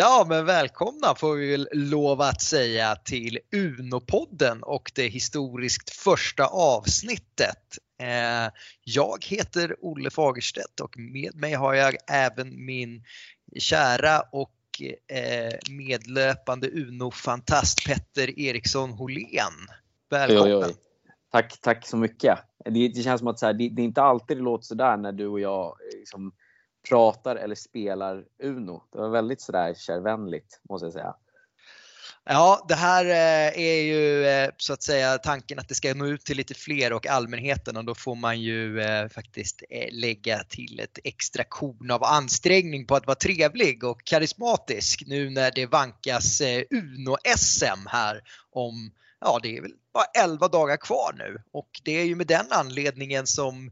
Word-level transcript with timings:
Ja, 0.00 0.26
men 0.28 0.46
välkomna 0.46 1.14
får 1.14 1.34
vi 1.34 1.50
väl 1.50 1.68
lov 1.72 2.20
att 2.20 2.42
säga 2.42 2.96
till 2.96 3.38
Unopodden 3.52 4.62
och 4.62 4.92
det 4.94 5.08
historiskt 5.08 5.90
första 5.90 6.46
avsnittet. 6.46 7.78
Eh, 8.02 8.52
jag 8.84 9.24
heter 9.24 9.76
Olle 9.80 10.10
Fagerstedt 10.10 10.80
och 10.80 10.98
med 10.98 11.34
mig 11.34 11.54
har 11.54 11.74
jag 11.74 11.96
även 12.10 12.64
min 12.64 13.04
kära 13.58 14.20
och 14.20 14.52
eh, 15.08 15.58
medlöpande 15.70 16.68
Uno-fantast 16.68 17.86
Petter 17.86 18.40
Eriksson 18.40 18.90
Holén. 18.90 19.52
Välkommen! 20.10 20.42
Oj, 20.42 20.54
oj, 20.54 20.64
oj. 20.64 20.74
Tack, 21.32 21.60
tack 21.60 21.86
så 21.86 21.96
mycket. 21.96 22.38
Det, 22.64 22.88
det 22.88 23.02
känns 23.02 23.18
som 23.18 23.28
att 23.28 23.38
så 23.38 23.46
här, 23.46 23.52
det, 23.52 23.68
det, 23.68 23.82
är 23.82 23.86
inte 23.86 24.02
alltid 24.02 24.36
det 24.36 24.42
låter 24.42 24.64
sådär 24.64 24.96
när 24.96 25.12
du 25.12 25.26
och 25.26 25.40
jag 25.40 25.66
eh, 25.66 25.98
liksom, 25.98 26.32
pratar 26.88 27.36
eller 27.36 27.54
spelar 27.54 28.24
Uno. 28.42 28.82
Det 28.92 28.98
var 28.98 29.08
väldigt 29.08 29.40
sådär 29.40 29.74
kärvänligt 29.74 30.60
måste 30.68 30.86
jag 30.86 30.92
säga. 30.92 31.14
Ja, 32.24 32.64
det 32.68 32.74
här 32.74 33.04
eh, 33.04 33.62
är 33.62 33.82
ju 33.82 34.26
eh, 34.26 34.50
så 34.56 34.72
att 34.72 34.82
säga 34.82 35.18
tanken 35.18 35.58
att 35.58 35.68
det 35.68 35.74
ska 35.74 35.94
nå 35.94 36.06
ut 36.06 36.24
till 36.24 36.36
lite 36.36 36.54
fler 36.54 36.92
och 36.92 37.06
allmänheten 37.06 37.76
och 37.76 37.84
då 37.84 37.94
får 37.94 38.14
man 38.14 38.40
ju 38.40 38.80
eh, 38.80 39.08
faktiskt 39.08 39.62
lägga 39.90 40.44
till 40.44 40.80
ett 40.80 40.98
extra 41.04 41.44
korn 41.44 41.90
av 41.90 42.04
ansträngning 42.04 42.86
på 42.86 42.94
att 42.94 43.06
vara 43.06 43.14
trevlig 43.14 43.84
och 43.84 44.04
karismatisk 44.04 45.02
nu 45.06 45.30
när 45.30 45.50
det 45.50 45.66
vankas 45.66 46.42
Uno-SM 46.70 47.86
här 47.88 48.22
om, 48.50 48.92
ja 49.20 49.40
det 49.42 49.56
är 49.56 49.62
väl 49.62 49.74
bara 49.94 50.24
11 50.24 50.48
dagar 50.48 50.76
kvar 50.76 51.14
nu 51.18 51.42
och 51.52 51.80
det 51.84 52.00
är 52.00 52.04
ju 52.04 52.14
med 52.14 52.26
den 52.26 52.46
anledningen 52.50 53.26
som 53.26 53.70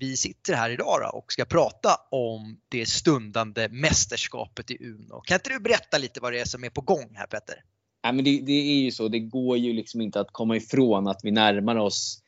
vi 0.00 0.16
sitter 0.16 0.54
här 0.54 0.70
idag 0.70 1.14
och 1.14 1.32
ska 1.32 1.44
prata 1.44 1.88
om 2.10 2.60
det 2.68 2.86
stundande 2.86 3.68
mästerskapet 3.68 4.70
i 4.70 4.76
Uno. 4.80 5.20
Kan 5.20 5.34
inte 5.34 5.50
du 5.50 5.60
berätta 5.60 5.98
lite 5.98 6.20
vad 6.20 6.32
det 6.32 6.40
är 6.40 6.44
som 6.44 6.64
är 6.64 6.70
på 6.70 6.80
gång 6.80 7.14
här 7.14 7.26
Petter? 7.26 7.56
Nej, 8.04 8.12
men 8.12 8.24
det, 8.24 8.40
det, 8.40 8.52
är 8.52 8.82
ju 8.82 8.90
så. 8.90 9.08
Det 9.08 9.18
går 9.18 9.58
ju 9.58 9.72
liksom 9.72 10.00
inte 10.00 10.20
att 10.20 10.32
komma 10.32 10.56
ifrån 10.56 11.08
att 11.08 11.20
vi 11.22 11.30
närmar 11.30 11.76
oss 11.76 12.22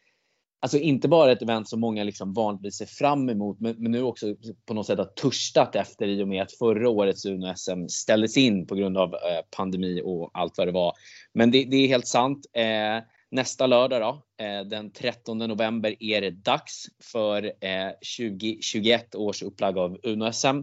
Alltså 0.64 0.78
inte 0.78 1.08
bara 1.08 1.32
ett 1.32 1.42
event 1.42 1.68
som 1.68 1.80
många 1.80 2.04
liksom 2.04 2.32
vanligtvis 2.32 2.76
ser 2.76 2.86
fram 2.86 3.28
emot 3.28 3.60
men, 3.60 3.76
men 3.78 3.92
nu 3.92 4.02
också 4.02 4.26
på 4.66 4.74
något 4.74 4.86
sätt 4.86 4.98
har 4.98 5.04
törstat 5.04 5.76
efter 5.76 6.06
i 6.06 6.22
och 6.22 6.28
med 6.28 6.42
att 6.42 6.52
förra 6.52 6.88
årets 6.88 7.26
Uno-SM 7.26 7.88
ställdes 7.88 8.36
in 8.36 8.66
på 8.66 8.74
grund 8.74 8.98
av 8.98 9.14
eh, 9.14 9.44
pandemi 9.56 10.02
och 10.04 10.30
allt 10.34 10.58
vad 10.58 10.68
det 10.68 10.72
var. 10.72 10.92
Men 11.34 11.50
det, 11.50 11.64
det 11.64 11.76
är 11.76 11.88
helt 11.88 12.06
sant. 12.06 12.46
Eh, 12.52 13.04
nästa 13.32 13.66
lördag 13.66 14.00
då, 14.00 14.44
eh, 14.44 14.64
den 14.64 14.92
13 14.92 15.38
november 15.38 15.96
är 16.00 16.20
det 16.20 16.30
dags 16.30 16.86
för 17.12 17.44
eh, 17.44 17.90
2021 18.18 19.14
års 19.14 19.42
upplag 19.42 19.78
av 19.78 19.98
Uno-SM. 20.02 20.62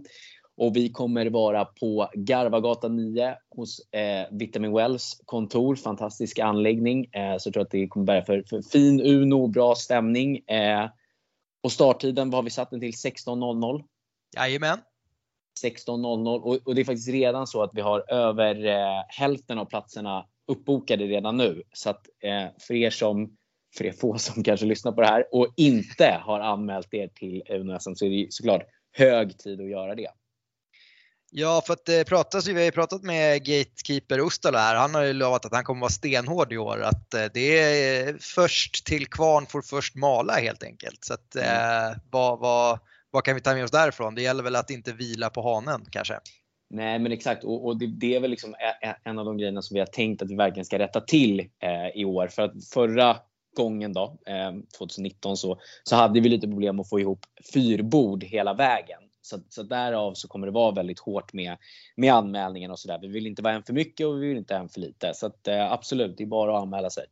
Och 0.58 0.76
vi 0.76 0.92
kommer 0.92 1.26
vara 1.26 1.66
på 1.66 2.09
Garvagatan 2.14 2.95
9 2.95 3.36
hos 3.50 3.80
eh, 3.80 4.28
Vitamin 4.31 4.73
Wells 4.73 5.22
kontor. 5.26 5.76
Fantastisk 5.76 6.39
anläggning. 6.39 7.06
Eh, 7.06 7.38
så 7.38 7.48
jag 7.48 7.53
tror 7.53 7.64
att 7.64 7.72
det 7.72 7.88
kommer 7.88 8.06
bära 8.06 8.26
för, 8.26 8.44
för 8.50 8.61
fin 8.61 9.02
Uno, 9.02 9.48
bra 9.48 9.76
stämning. 9.76 10.38
Eh, 10.38 10.89
och 11.64 11.72
starttiden, 11.72 12.30
vad 12.30 12.38
har 12.38 12.44
vi 12.44 12.50
satt 12.50 12.70
den 12.70 12.80
till? 12.80 12.92
16.00? 12.92 13.83
Jajamän. 14.36 14.78
16.00 15.66 16.39
och, 16.39 16.67
och 16.67 16.76
det 16.76 16.81
är 16.81 16.86
faktiskt 16.86 17.09
redan 17.09 17.48
så 17.48 17.64
att 17.64 17.72
vi 17.73 17.81
har 17.81 18.11
över 18.14 18.66
eh, 18.66 19.04
hälften 19.08 19.59
av 19.59 19.66
platserna 19.66 20.26
uppbokade 20.50 21.05
redan 21.05 21.38
nu. 21.38 21.64
Så 21.73 21.89
att 21.89 22.08
eh, 22.23 22.47
för 22.59 22.73
er 22.73 22.89
som 22.89 23.38
för 23.78 23.86
er 23.86 23.92
få 23.92 24.17
som 24.17 24.44
kanske 24.44 24.66
lyssnar 24.66 24.92
på 24.92 25.02
det 25.02 25.08
här 25.08 25.25
och 25.31 25.53
inte 25.58 26.22
har 26.23 26.39
anmält 26.39 26.94
er 26.94 27.08
till 27.08 27.44
Uno-SM 27.50 27.95
så 27.95 28.05
är 28.05 28.09
det 28.09 28.28
såklart 28.30 28.64
hög 28.92 29.38
tid 29.38 29.61
att 29.61 29.70
göra 29.70 29.95
det. 29.95 30.09
Ja, 31.32 31.64
för 31.65 31.73
att 31.73 31.86
det 31.86 32.08
pratas 32.08 32.48
ju, 32.48 32.54
vi 32.54 32.59
har 32.59 32.65
ju 32.65 32.71
pratat 32.71 33.04
med 33.04 33.45
Gatekeeper 33.45 34.20
Ustala 34.20 34.59
här. 34.59 34.76
Han 34.76 34.95
har 34.95 35.04
ju 35.04 35.14
lovat 35.14 35.45
att 35.45 35.54
han 35.54 35.64
kommer 35.64 35.82
vara 35.82 35.89
stenhård 35.89 36.54
i 36.54 36.58
år. 36.58 36.82
Att 36.82 37.14
eh, 37.14 37.26
det 37.33 37.59
är 37.59 38.17
först 38.20 38.86
till 38.86 39.08
kvarn 39.08 39.45
får 39.45 39.61
först 39.61 39.95
mala 39.95 40.33
helt 40.33 40.64
enkelt. 40.64 41.05
Så 41.05 41.14
att, 41.14 41.36
mm. 41.36 41.48
eh, 41.48 41.98
vad, 42.11 42.39
vad, 42.39 42.80
vad 43.11 43.23
kan 43.23 43.36
vi 43.36 43.42
ta 43.42 43.54
med 43.54 43.64
oss 43.64 43.71
därifrån? 43.71 44.15
Det 44.15 44.21
gäller 44.21 44.43
väl 44.43 44.55
att 44.55 44.70
inte 44.70 44.93
vila 44.93 45.30
på 45.30 45.42
hanen 45.42 45.86
kanske? 45.92 46.20
Nej, 46.70 47.00
men 47.00 47.12
exakt. 47.12 47.44
Och, 47.44 47.66
och 47.66 47.78
det, 47.78 47.88
det, 47.88 48.16
är 48.16 48.20
väl 48.20 48.32
liksom 48.32 48.56
en 49.04 49.20
av 49.20 49.26
de 49.26 49.38
grejerna 49.38 49.62
som 49.62 49.74
vi 49.74 49.80
har 49.80 49.88
tänkt 49.88 50.22
att 50.22 50.32
vi 50.32 50.36
verkligen 50.36 50.66
ska 50.66 50.80
rätta 50.80 51.02
till 51.02 51.40
eh, 51.40 52.02
i 52.02 52.06
år. 52.06 52.28
För 52.28 52.42
att 52.42 52.66
förra 52.74 53.18
gången 53.56 53.94
då, 53.94 54.18
eh, 54.26 54.52
2019, 54.78 55.38
så, 55.38 55.60
så 55.84 55.96
hade 55.96 56.20
vi 56.20 56.30
lite 56.30 56.48
problem 56.48 56.80
att 56.80 56.90
få 56.90 57.00
ihop 57.00 57.26
fyrbord 57.54 58.24
hela 58.24 58.54
vägen. 58.54 59.00
Så, 59.22 59.38
så 59.50 59.64
därav 59.64 60.14
så 60.14 60.28
kommer 60.28 60.48
det 60.48 60.54
vara 60.54 60.72
väldigt 60.72 61.00
hårt 61.00 61.34
med, 61.34 61.58
med 61.96 62.14
anmälningen 62.14 62.72
och 62.72 62.80
sådär. 62.80 63.00
Vi 63.02 63.08
vill 63.08 63.28
inte 63.28 63.42
vara 63.42 63.54
en 63.54 63.64
för 63.64 63.74
mycket 63.74 64.08
och 64.08 64.16
vi 64.24 64.28
vill 64.28 64.38
inte 64.38 64.56
en 64.56 64.70
för 64.70 64.80
lite. 64.80 65.14
Så 65.14 65.26
att, 65.26 65.48
eh, 65.48 65.72
absolut, 65.72 66.18
det 66.18 66.24
är 66.24 66.28
bara 66.28 66.58
att 66.58 66.62
anmäla 66.62 66.90
sig. 66.90 67.06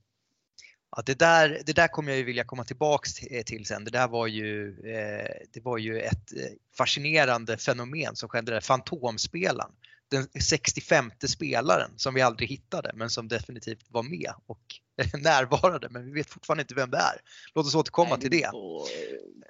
Ja, 0.98 1.04
det, 1.06 1.20
där, 1.20 1.62
det 1.66 1.74
där 1.74 1.88
kommer 1.88 2.12
jag 2.12 2.18
ju 2.18 2.24
vilja 2.24 2.44
komma 2.44 2.64
tillbaks 2.64 3.14
till 3.46 3.66
sen. 3.66 3.84
Det 3.84 3.92
där 3.92 4.08
var 4.08 4.28
ju, 4.28 4.70
eh, 4.70 5.36
det 5.54 5.60
var 5.64 5.78
ju 5.78 6.00
ett 6.00 6.34
eh, 6.34 6.52
fascinerande 6.78 7.58
fenomen 7.58 8.16
som 8.16 8.30
skedde 8.30 8.52
där, 8.52 8.62
fantomspelaren. 8.62 9.72
Den 10.12 10.28
65 10.42 11.12
spelaren 11.28 11.92
som 11.96 12.14
vi 12.14 12.22
aldrig 12.22 12.50
hittade 12.50 12.92
men 12.94 13.10
som 13.10 13.28
definitivt 13.28 13.86
var 13.90 14.04
med 14.04 14.32
och 14.46 14.60
närvarade 15.24 15.88
men 15.90 16.06
vi 16.06 16.12
vet 16.12 16.30
fortfarande 16.30 16.62
inte 16.62 16.76
vem 16.76 16.92
det 16.92 16.98
är. 16.98 17.22
Låt 17.56 17.66
oss 17.66 17.76
återkomma 17.76 18.10
Nej, 18.10 18.20
till 18.20 18.32
det. 18.32 18.50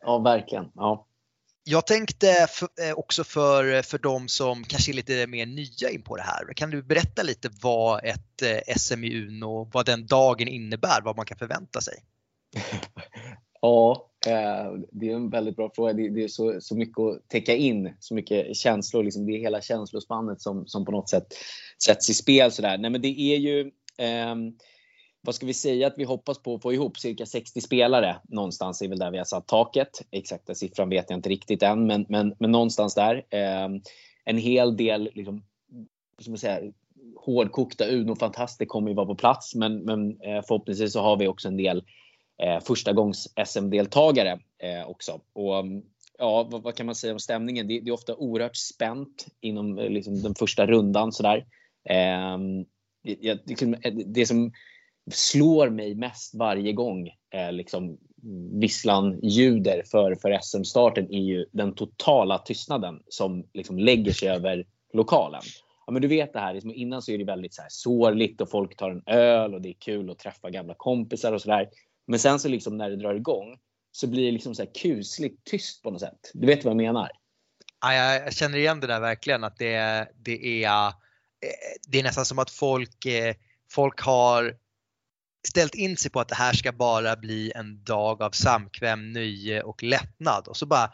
Ja, 0.01 0.19
verkligen. 0.19 0.71
Ja. 0.75 1.07
Jag 1.69 1.87
tänkte 1.87 2.47
för, 2.49 2.67
eh, 2.81 2.93
också 2.93 3.23
för, 3.23 3.73
eh, 3.73 3.81
för 3.81 3.97
de 3.97 4.27
som 4.27 4.63
kanske 4.63 4.91
är 4.91 4.93
lite 4.93 5.27
mer 5.27 5.45
nya 5.45 5.89
in 5.89 6.01
på 6.01 6.15
det 6.15 6.21
här. 6.21 6.53
Kan 6.53 6.69
du 6.69 6.83
berätta 6.83 7.23
lite 7.23 7.49
vad 7.61 8.05
ett 8.05 8.41
eh, 8.41 8.75
SM 8.77 9.03
i 9.03 9.25
Uno, 9.27 9.69
vad 9.73 9.85
den 9.85 10.07
dagen 10.07 10.47
innebär, 10.47 11.01
vad 11.03 11.15
man 11.15 11.25
kan 11.25 11.37
förvänta 11.37 11.81
sig? 11.81 11.93
ja, 13.61 14.09
det 14.91 15.09
är 15.09 15.15
en 15.15 15.29
väldigt 15.29 15.55
bra 15.55 15.71
fråga. 15.75 15.93
Det 15.93 16.23
är 16.23 16.27
så, 16.27 16.61
så 16.61 16.75
mycket 16.75 16.99
att 16.99 17.29
täcka 17.29 17.55
in, 17.55 17.93
så 17.99 18.13
mycket 18.15 18.55
känslor. 18.55 19.03
Liksom 19.03 19.25
det 19.25 19.31
är 19.31 19.39
hela 19.39 19.61
känslospannet 19.61 20.41
som, 20.41 20.67
som 20.67 20.85
på 20.85 20.91
något 20.91 21.09
sätt 21.09 21.27
sätts 21.83 22.09
i 22.09 22.13
spel. 22.13 22.51
Sådär. 22.51 22.77
Nej, 22.77 22.91
men 22.91 23.01
det 23.01 23.19
är 23.19 23.37
ju 23.37 23.71
eh, 23.97 24.35
vad 25.27 25.35
ska 25.35 25.45
vi 25.45 25.53
säga 25.53 25.87
att 25.87 25.97
vi 25.97 26.03
hoppas 26.03 26.39
på 26.39 26.55
att 26.55 26.61
få 26.61 26.73
ihop 26.73 26.97
cirka 26.99 27.25
60 27.25 27.61
spelare 27.61 28.17
någonstans 28.23 28.81
är 28.81 28.87
väl 28.87 28.99
där 28.99 29.11
vi 29.11 29.17
har 29.17 29.25
satt 29.25 29.47
taket. 29.47 30.01
Exakta 30.11 30.55
siffran 30.55 30.89
vet 30.89 31.09
jag 31.09 31.17
inte 31.17 31.29
riktigt 31.29 31.63
än, 31.63 31.87
men, 31.87 32.05
men, 32.09 32.35
men 32.39 32.51
någonstans 32.51 32.95
där. 32.95 33.25
Eh, 33.29 33.69
en 34.25 34.37
hel 34.37 34.77
del 34.77 35.09
liksom, 35.13 35.43
som 36.21 36.35
jag 36.41 36.73
hårdkokta 37.15 37.85
Uno-fantaster 37.85 38.65
kommer 38.65 38.89
ju 38.89 38.95
vara 38.95 39.05
på 39.05 39.15
plats, 39.15 39.55
men, 39.55 39.77
men 39.77 40.21
eh, 40.21 40.41
förhoppningsvis 40.47 40.93
så 40.93 41.01
har 41.01 41.17
vi 41.17 41.27
också 41.27 41.47
en 41.47 41.57
del 41.57 41.83
eh, 42.43 42.59
första 42.59 42.93
gångs 42.93 43.27
SM-deltagare 43.45 44.39
eh, 44.59 44.89
också. 44.89 45.21
Och, 45.33 45.65
ja, 46.17 46.47
vad, 46.51 46.63
vad, 46.63 46.75
kan 46.75 46.85
man 46.85 46.95
säga 46.95 47.13
om 47.13 47.19
stämningen? 47.19 47.67
Det, 47.67 47.79
det 47.79 47.89
är 47.89 47.93
ofta 47.93 48.15
oerhört 48.15 48.55
spänt 48.55 49.27
inom 49.41 49.79
eh, 49.79 49.89
liksom, 49.89 50.21
den 50.21 50.35
första 50.35 50.65
rundan 50.65 51.11
sådär. 51.11 51.45
Ehm, 51.89 52.65
liksom, 53.45 53.73
eh, 53.73 53.93
det, 53.93 54.03
det 54.03 54.25
som 54.25 54.51
slår 55.11 55.69
mig 55.69 55.95
mest 55.95 56.35
varje 56.35 56.73
gång 56.73 57.07
eh, 57.33 57.51
liksom, 57.51 57.97
visslan 58.59 59.19
ljuder 59.23 59.83
för, 59.91 60.15
för 60.15 60.39
SM-starten 60.41 61.13
är 61.13 61.21
ju 61.21 61.45
den 61.51 61.75
totala 61.75 62.37
tystnaden 62.37 63.03
som 63.07 63.45
liksom 63.53 63.79
lägger 63.79 64.11
sig 64.11 64.29
över 64.29 64.65
lokalen. 64.93 65.41
Ja, 65.85 65.93
men 65.93 66.01
du 66.01 66.07
vet 66.07 66.33
det 66.33 66.39
här, 66.39 66.53
liksom, 66.53 66.73
innan 66.73 67.01
så 67.01 67.11
är 67.11 67.17
det 67.17 67.23
väldigt 67.23 67.53
så 67.53 67.61
här 67.61 67.69
sårligt 67.71 68.41
och 68.41 68.49
folk 68.49 68.77
tar 68.77 68.91
en 68.91 69.03
öl 69.05 69.53
och 69.53 69.61
det 69.61 69.69
är 69.69 69.73
kul 69.79 70.09
att 70.09 70.19
träffa 70.19 70.49
gamla 70.49 70.73
kompisar 70.77 71.33
och 71.33 71.41
sådär. 71.41 71.69
Men 72.07 72.19
sen 72.19 72.39
så 72.39 72.47
liksom 72.49 72.77
när 72.77 72.89
det 72.89 72.95
drar 72.95 73.15
igång 73.15 73.57
så 73.91 74.07
blir 74.07 74.25
det 74.25 74.31
liksom 74.31 74.55
så 74.55 74.61
här 74.61 74.71
kusligt 74.73 75.43
tyst 75.43 75.83
på 75.83 75.91
något 75.91 76.01
sätt. 76.01 76.31
Du 76.33 76.47
vet 76.47 76.63
vad 76.63 76.71
jag 76.71 76.77
menar? 76.77 77.09
Ja, 77.81 77.93
jag 77.93 78.33
känner 78.33 78.57
igen 78.57 78.79
det 78.79 78.87
där 78.87 78.99
verkligen 78.99 79.43
att 79.43 79.57
det, 79.57 80.07
det, 80.15 80.63
är, 80.63 80.87
eh, 80.87 80.91
det 81.87 81.99
är 81.99 82.03
nästan 82.03 82.25
som 82.25 82.39
att 82.39 82.51
folk, 82.51 83.05
eh, 83.05 83.35
folk 83.71 84.01
har 84.01 84.57
ställt 85.47 85.75
in 85.75 85.97
sig 85.97 86.11
på 86.11 86.19
att 86.19 86.27
det 86.27 86.35
här 86.35 86.53
ska 86.53 86.71
bara 86.71 87.15
bli 87.15 87.51
en 87.55 87.83
dag 87.83 88.21
av 88.21 88.31
samkväm, 88.31 89.11
nöje 89.11 89.63
och 89.63 89.83
lättnad 89.83 90.47
och 90.47 90.57
så 90.57 90.65
bara 90.65 90.91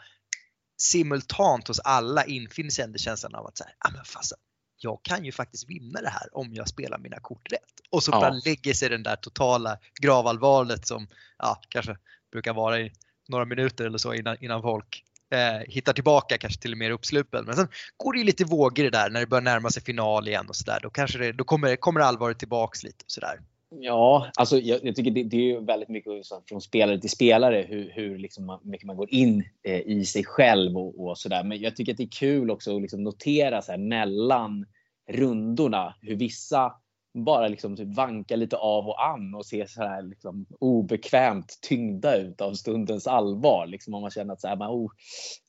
simultant 0.78 1.68
hos 1.68 1.80
alla 1.80 2.24
infinner 2.24 2.70
sig 2.70 2.84
ändå 2.84 2.98
känslan 2.98 3.34
av 3.34 3.46
att 3.46 3.58
så 3.58 3.64
här, 3.64 3.74
ah, 3.78 3.90
men 3.92 4.04
fasen, 4.04 4.38
jag 4.76 5.00
kan 5.02 5.24
ju 5.24 5.32
faktiskt 5.32 5.70
vinna 5.70 6.00
det 6.00 6.08
här 6.08 6.28
om 6.32 6.54
jag 6.54 6.68
spelar 6.68 6.98
mina 6.98 7.20
kort 7.20 7.52
rätt. 7.52 7.60
Och 7.90 8.02
så 8.02 8.12
ja. 8.12 8.20
bara 8.20 8.40
lägger 8.44 8.74
sig 8.74 8.88
den 8.88 9.02
där 9.02 9.16
totala 9.16 9.78
gravallvaret 10.02 10.86
som 10.86 11.08
ja, 11.38 11.60
kanske 11.68 11.96
brukar 12.32 12.54
vara 12.54 12.80
i 12.80 12.92
några 13.28 13.44
minuter 13.44 13.84
eller 13.84 13.98
så 13.98 14.14
innan, 14.14 14.36
innan 14.40 14.62
folk 14.62 15.04
eh, 15.30 15.68
hittar 15.68 15.92
tillbaka 15.92 16.38
kanske 16.38 16.60
till 16.60 16.76
mer 16.76 16.90
uppsluppen. 16.90 17.44
Men 17.44 17.56
sen 17.56 17.68
går 17.96 18.12
det 18.12 18.18
ju 18.18 18.24
lite 18.24 18.44
vågor 18.44 18.84
det 18.84 18.90
där 18.90 19.10
när 19.10 19.20
det 19.20 19.26
börjar 19.26 19.42
närma 19.42 19.70
sig 19.70 19.82
final 19.82 20.28
igen 20.28 20.48
och 20.48 20.56
sådär. 20.56 20.78
Då 20.82 20.90
kanske 20.90 21.18
det, 21.18 21.32
då 21.32 21.44
kommer, 21.44 21.76
kommer 21.76 22.00
allvaret 22.00 22.38
tillbaks 22.38 22.82
lite 22.82 23.04
och 23.04 23.10
sådär. 23.10 23.40
Ja, 23.80 24.30
alltså 24.36 24.58
jag, 24.58 24.84
jag 24.84 24.96
tycker 24.96 25.10
det, 25.10 25.22
det, 25.22 25.50
är 25.50 25.60
väldigt 25.60 25.88
mycket 25.88 26.12
liksom 26.12 26.42
från 26.48 26.60
spelare 26.60 27.00
till 27.00 27.10
spelare 27.10 27.66
hur, 27.68 27.90
hur 27.94 28.18
liksom 28.18 28.46
man, 28.46 28.60
mycket 28.62 28.86
man 28.86 28.96
går 28.96 29.14
in 29.14 29.44
eh, 29.62 29.80
i 29.80 30.04
sig 30.04 30.24
själv 30.24 30.76
och, 30.76 31.06
och 31.06 31.18
sådär. 31.18 31.44
Men 31.44 31.60
jag 31.60 31.76
tycker 31.76 31.92
att 31.92 31.98
det 31.98 32.04
är 32.04 32.18
kul 32.18 32.50
också 32.50 32.76
att 32.76 32.82
liksom 32.82 33.02
notera 33.02 33.62
så 33.62 33.72
här, 33.72 33.78
mellan 33.78 34.66
rundorna. 35.10 35.94
Hur 36.00 36.16
vissa 36.16 36.72
bara 37.14 37.48
liksom 37.48 37.76
typ 37.76 37.96
vankar 37.96 38.36
lite 38.36 38.56
av 38.56 38.88
och 38.88 39.06
an 39.06 39.34
och 39.34 39.46
ser 39.46 39.66
så 39.66 39.82
här 39.82 40.02
liksom 40.02 40.46
obekvämt 40.60 41.58
tyngda 41.62 42.16
ut 42.16 42.40
av 42.40 42.54
stundens 42.54 43.06
allvar. 43.06 43.66
Liksom 43.66 43.94
om 43.94 44.02
man 44.02 44.10
känner 44.10 44.34
att 44.34 44.40
så 44.40 44.48
här, 44.48 44.56
man, 44.56 44.70
oh, 44.70 44.90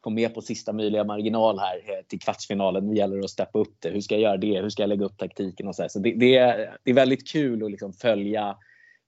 kom 0.02 0.14
med 0.14 0.34
på 0.34 0.42
sista 0.42 0.74
möjliga 0.74 1.04
marginal 1.04 1.60
här 1.60 1.76
eh, 1.76 2.06
till 2.08 2.20
kvartsfinalen. 2.20 2.88
Nu 2.88 2.96
gäller 2.96 3.18
det 3.18 3.24
att 3.24 3.30
steppa 3.30 3.60
upp 3.60 3.76
det. 3.80 3.90
Hur 3.90 4.02
ska 4.02 4.16
jag 4.16 4.22
göra 4.22 4.38
det? 4.38 4.62
Hur 4.62 4.70
ska 4.70 4.84
jag 4.84 4.90
lägga 4.90 5.06
upp 5.06 5.18
taktiken? 5.18 5.68
Och 5.68 5.76
så 5.76 5.82
här. 5.82 5.90
så 5.90 6.00
det, 6.00 6.14
det, 6.14 6.38
är, 6.38 6.78
det 6.84 6.92
är 6.92 6.96
väldigt 6.96 7.28
kul 7.28 7.64
att 7.64 7.72
liksom 7.72 7.94
följa 7.94 8.58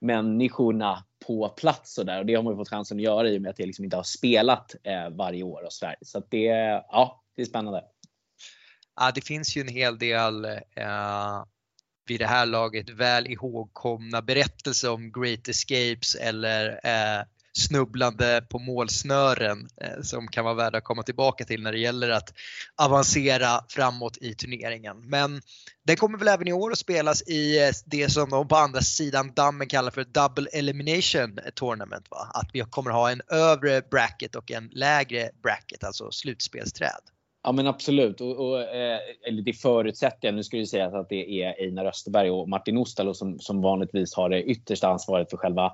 människorna 0.01 1.03
på 1.27 1.49
plats 1.49 1.97
och 1.97 2.05
där. 2.05 2.19
Och 2.19 2.25
det 2.25 2.35
har 2.35 2.43
man 2.43 2.55
fått 2.55 2.69
chansen 2.69 2.97
att 2.97 3.03
göra 3.03 3.29
i 3.29 3.37
och 3.37 3.41
med 3.41 3.49
att 3.49 3.59
jag 3.59 3.67
liksom 3.67 3.85
inte 3.85 3.97
har 3.97 4.03
spelat 4.03 4.75
eh, 4.83 5.09
varje 5.09 5.43
år 5.43 5.65
och 5.65 5.73
Sverige. 5.73 5.97
Så 6.01 6.17
att 6.17 6.31
det, 6.31 6.45
ja, 6.91 7.23
det 7.35 7.41
är 7.41 7.45
spännande. 7.45 7.83
Ja, 8.95 9.11
det 9.15 9.21
finns 9.21 9.57
ju 9.57 9.61
en 9.61 9.67
hel 9.67 9.97
del 9.97 10.45
eh, 10.45 11.43
vid 12.07 12.19
det 12.19 12.27
här 12.27 12.45
laget 12.45 12.89
väl 12.89 13.27
ihågkomna 13.27 14.21
berättelser 14.21 14.91
om 14.91 15.11
Great 15.11 15.47
Escapes 15.47 16.15
eller 16.15 16.79
eh, 16.83 17.23
snubblande 17.57 18.45
på 18.49 18.59
målsnören 18.59 19.69
eh, 19.81 20.01
som 20.01 20.27
kan 20.27 20.45
vara 20.45 20.53
värda 20.53 20.77
att 20.77 20.83
komma 20.83 21.03
tillbaka 21.03 21.45
till 21.45 21.63
när 21.63 21.71
det 21.71 21.79
gäller 21.79 22.09
att 22.09 22.33
avancera 22.75 23.65
framåt 23.69 24.17
i 24.17 24.35
turneringen. 24.35 25.09
Men 25.09 25.41
den 25.85 25.95
kommer 25.95 26.17
väl 26.17 26.27
även 26.27 26.47
i 26.47 26.53
år 26.53 26.71
att 26.71 26.77
spelas 26.77 27.21
i 27.21 27.63
eh, 27.63 27.71
det 27.85 28.09
som 28.09 28.29
de 28.29 28.47
på 28.47 28.55
andra 28.55 28.81
sidan 28.81 29.33
dammen 29.35 29.67
kallar 29.67 29.91
för 29.91 30.03
Double 30.03 30.49
Elimination 30.53 31.39
Tournament. 31.55 32.07
Va? 32.09 32.31
Att 32.33 32.49
vi 32.53 32.59
kommer 32.59 32.91
ha 32.91 33.11
en 33.11 33.21
övre 33.27 33.81
bracket 33.91 34.35
och 34.35 34.51
en 34.51 34.69
lägre 34.73 35.29
bracket, 35.43 35.83
alltså 35.83 36.11
slutspelsträd. 36.11 37.01
Ja 37.47 37.51
men 37.51 37.67
absolut. 37.67 38.21
Och, 38.21 38.35
och, 38.35 38.61
eh, 38.61 38.99
eller 39.27 39.41
det 39.41 39.53
förutsätter 39.53 40.27
jag. 40.27 40.35
Nu 40.35 40.43
ska 40.43 40.57
det 40.57 40.65
sägas 40.65 40.93
att 40.93 41.09
det 41.09 41.43
är 41.43 41.63
Einar 41.63 41.85
Österberg 41.85 42.31
och 42.31 42.49
Martin 42.49 42.77
Ostalo 42.77 43.13
som, 43.13 43.39
som 43.39 43.61
vanligtvis 43.61 44.15
har 44.15 44.29
det 44.29 44.43
yttersta 44.43 44.87
ansvaret 44.87 45.29
för 45.29 45.37
själva 45.37 45.73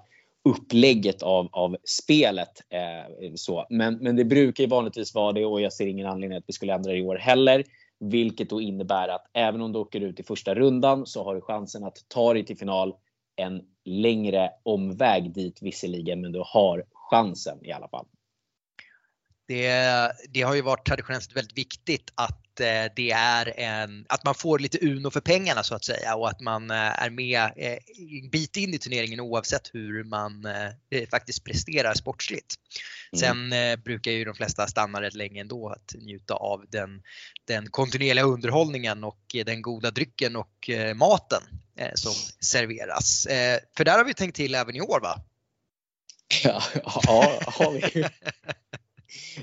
upplägget 0.49 1.23
av, 1.23 1.49
av 1.51 1.77
spelet. 1.83 2.49
Eh, 2.69 3.33
så. 3.35 3.65
Men, 3.69 3.97
men 3.97 4.15
det 4.15 4.25
brukar 4.25 4.63
ju 4.63 4.69
vanligtvis 4.69 5.15
vara 5.15 5.31
det 5.31 5.45
och 5.45 5.61
jag 5.61 5.73
ser 5.73 5.87
ingen 5.87 6.07
anledning 6.07 6.37
att 6.37 6.43
vi 6.47 6.53
skulle 6.53 6.73
ändra 6.73 6.91
det 6.91 6.97
i 6.97 7.03
år 7.03 7.15
heller. 7.15 7.63
Vilket 7.99 8.49
då 8.49 8.61
innebär 8.61 9.07
att 9.07 9.25
även 9.33 9.61
om 9.61 9.71
du 9.71 9.79
åker 9.79 10.01
ut 10.01 10.19
i 10.19 10.23
första 10.23 10.55
rundan 10.55 11.05
så 11.05 11.23
har 11.23 11.35
du 11.35 11.41
chansen 11.41 11.83
att 11.83 11.97
ta 12.07 12.33
dig 12.33 12.45
till 12.45 12.57
final 12.57 12.93
en 13.35 13.61
längre 13.85 14.49
omväg 14.63 15.33
dit 15.33 15.59
visserligen, 15.61 16.21
men 16.21 16.31
du 16.31 16.43
har 16.45 16.83
chansen 16.93 17.65
i 17.65 17.71
alla 17.71 17.87
fall. 17.87 18.05
Det, 19.47 20.11
det, 20.29 20.41
har 20.41 20.55
ju 20.55 20.61
varit 20.61 20.85
traditionellt 20.85 21.35
väldigt 21.35 21.57
viktigt 21.57 22.11
att 22.15 22.59
eh, 22.59 22.91
det 22.95 23.11
är 23.11 23.59
en, 23.59 24.05
att 24.09 24.25
man 24.25 24.35
får 24.35 24.59
lite 24.59 24.77
Uno 24.81 25.11
för 25.11 25.21
pengarna 25.21 25.63
så 25.63 25.75
att 25.75 25.85
säga 25.85 26.15
och 26.15 26.29
att 26.29 26.41
man 26.41 26.71
eh, 26.71 27.03
är 27.03 27.09
med 27.09 27.51
en 27.55 27.71
eh, 27.71 28.29
bit 28.31 28.57
in 28.57 28.73
i 28.73 28.77
turneringen 28.77 29.19
oavsett 29.19 29.69
hur 29.73 30.03
man 30.03 30.47
faktiskt 31.11 31.43
presterar 31.43 31.93
sportsligt. 31.93 32.55
Mm. 33.13 33.51
Sen 33.51 33.81
brukar 33.83 34.11
ju 34.11 34.25
de 34.25 34.35
flesta 34.35 34.67
stanna 34.67 35.01
rätt 35.01 35.13
länge 35.13 35.41
ändå 35.41 35.69
att 35.69 35.93
njuta 36.01 36.33
av 36.33 36.65
den, 36.69 37.01
den 37.45 37.69
kontinuerliga 37.69 38.25
underhållningen 38.25 39.03
och 39.03 39.35
den 39.45 39.61
goda 39.61 39.91
drycken 39.91 40.35
och 40.35 40.69
maten 40.95 41.41
som 41.95 42.13
serveras. 42.39 43.27
För 43.77 43.83
där 43.83 43.97
har 43.97 44.05
vi 44.05 44.13
tänkt 44.13 44.35
till 44.35 44.55
även 44.55 44.75
i 44.75 44.81
år 44.81 44.99
va? 44.99 45.21
Ja, 46.43 46.63
ja 47.03 47.39
har 47.45 47.71
vi. 47.71 48.05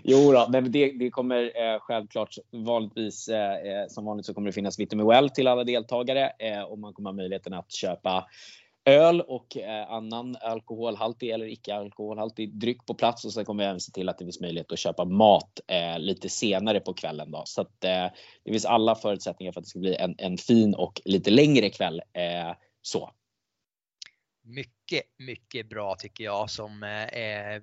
Jo 0.02 0.32
då, 0.32 0.48
men 0.52 0.72
det, 0.72 0.92
det 0.92 1.10
kommer 1.10 1.42
eh, 1.42 1.80
självklart 1.80 2.34
vanligtvis 2.52 3.28
eh, 3.28 3.52
eh 3.52 3.86
som 3.88 4.04
vanligt 4.04 4.26
så 4.26 4.34
kommer 4.34 4.48
det 4.48 4.52
finnas 4.52 4.78
Vitamin 4.78 5.06
Well 5.06 5.30
till 5.30 5.48
alla 5.48 5.64
deltagare 5.64 6.32
eh, 6.38 6.62
och 6.62 6.78
man 6.78 6.92
kommer 6.92 7.10
ha 7.10 7.16
möjligheten 7.16 7.52
att 7.52 7.72
köpa 7.72 8.26
öl 8.84 9.20
och 9.20 9.56
eh, 9.56 9.90
annan 9.90 10.36
alkoholhaltig 10.40 11.30
eller 11.30 11.46
icke 11.46 11.74
alkoholhaltig 11.74 12.58
dryck 12.58 12.86
på 12.86 12.94
plats 12.94 13.24
och 13.24 13.32
sen 13.32 13.44
kommer 13.44 13.64
vi 13.64 13.68
även 13.68 13.80
se 13.80 13.92
till 13.92 14.08
att 14.08 14.18
det 14.18 14.24
finns 14.24 14.40
möjlighet 14.40 14.72
att 14.72 14.78
köpa 14.78 15.04
mat 15.04 15.60
eh, 15.66 15.98
lite 15.98 16.28
senare 16.28 16.80
på 16.80 16.94
kvällen. 16.94 17.30
Då. 17.30 17.42
Så 17.46 17.60
att, 17.60 17.84
eh, 17.84 18.06
det 18.44 18.52
finns 18.52 18.64
alla 18.64 18.94
förutsättningar 18.94 19.52
för 19.52 19.60
att 19.60 19.64
det 19.64 19.70
ska 19.70 19.78
bli 19.78 19.96
en, 19.96 20.14
en 20.18 20.38
fin 20.38 20.74
och 20.74 21.00
lite 21.04 21.30
längre 21.30 21.70
kväll. 21.70 22.02
Eh, 22.12 22.56
så. 22.82 23.10
Mycket, 24.42 25.02
mycket 25.18 25.68
bra 25.68 25.94
tycker 25.98 26.24
jag 26.24 26.50
som 26.50 26.82
eh, 26.82 27.62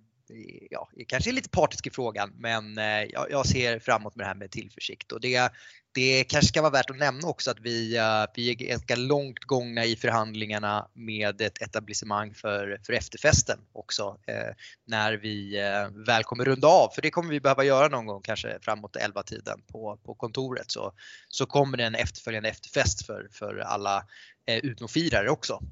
ja, 0.69 0.89
kanske 1.07 1.29
är 1.29 1.33
lite 1.33 1.50
partisk 1.50 1.88
i 1.88 1.89
frågan 1.89 2.33
men 2.38 2.77
eh, 2.77 3.03
jag, 3.03 3.31
jag, 3.31 3.45
ser 3.47 3.79
framåt 3.79 4.15
med 4.15 4.24
det 4.24 4.27
här 4.27 4.35
med 4.35 4.51
tillförsikt. 4.51 5.12
Och 5.12 5.21
det, 5.21 5.51
det 5.91 6.24
kanske 6.24 6.47
ska 6.47 6.62
vara 6.62 6.71
värt 6.71 6.89
att 6.89 6.97
nämna 6.97 7.27
också 7.27 7.51
att 7.51 7.59
vi, 7.59 7.97
eh, 7.97 8.25
vi 8.35 8.50
är 8.50 8.53
ganska 8.53 8.95
långt 8.95 9.44
gångna 9.44 9.85
i 9.85 9.95
förhandlingarna 9.95 10.88
med 10.94 11.41
ett 11.41 11.62
etablissemang 11.62 12.33
för, 12.33 12.79
för 12.85 12.94
efterfesten 12.94 13.59
också 13.74 14.18
eh, 14.27 14.53
när 14.85 15.13
vi 15.13 15.59
eh, 15.59 16.06
väl 16.06 16.24
kommer 16.24 16.45
runda 16.45 16.68
av. 16.68 16.89
För 16.89 17.01
det 17.01 17.09
kommer 17.09 17.30
vi 17.30 17.39
behöva 17.39 17.63
göra 17.63 17.88
någon 17.88 18.06
gång 18.06 18.21
kanske 18.21 18.57
framåt 18.62 18.95
11 18.95 19.23
tiden 19.23 19.62
på, 19.68 20.00
på 20.03 20.15
kontoret 20.15 20.71
så, 20.71 20.94
så 21.27 21.45
kommer 21.45 21.77
det 21.77 21.83
en 21.83 21.95
efterföljande 21.95 22.50
efterfest 22.50 23.06
för, 23.06 23.27
för 23.31 23.57
alla 23.57 24.06
eh, 24.45 24.57
utnofirare 24.57 25.30
också. 25.30 25.63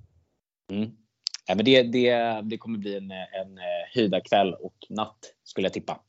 Mm. 0.71 1.04
Ja, 1.45 1.55
men 1.55 1.65
det, 1.65 1.83
det, 1.83 2.41
det 2.43 2.57
kommer 2.57 2.77
bli 2.77 2.97
en, 2.97 3.11
en 3.11 3.57
eh, 3.57 3.93
höjdarkväll 3.93 4.53
och 4.53 4.75
natt 4.89 5.33
skulle 5.43 5.65
jag 5.65 5.73
tippa. 5.73 5.99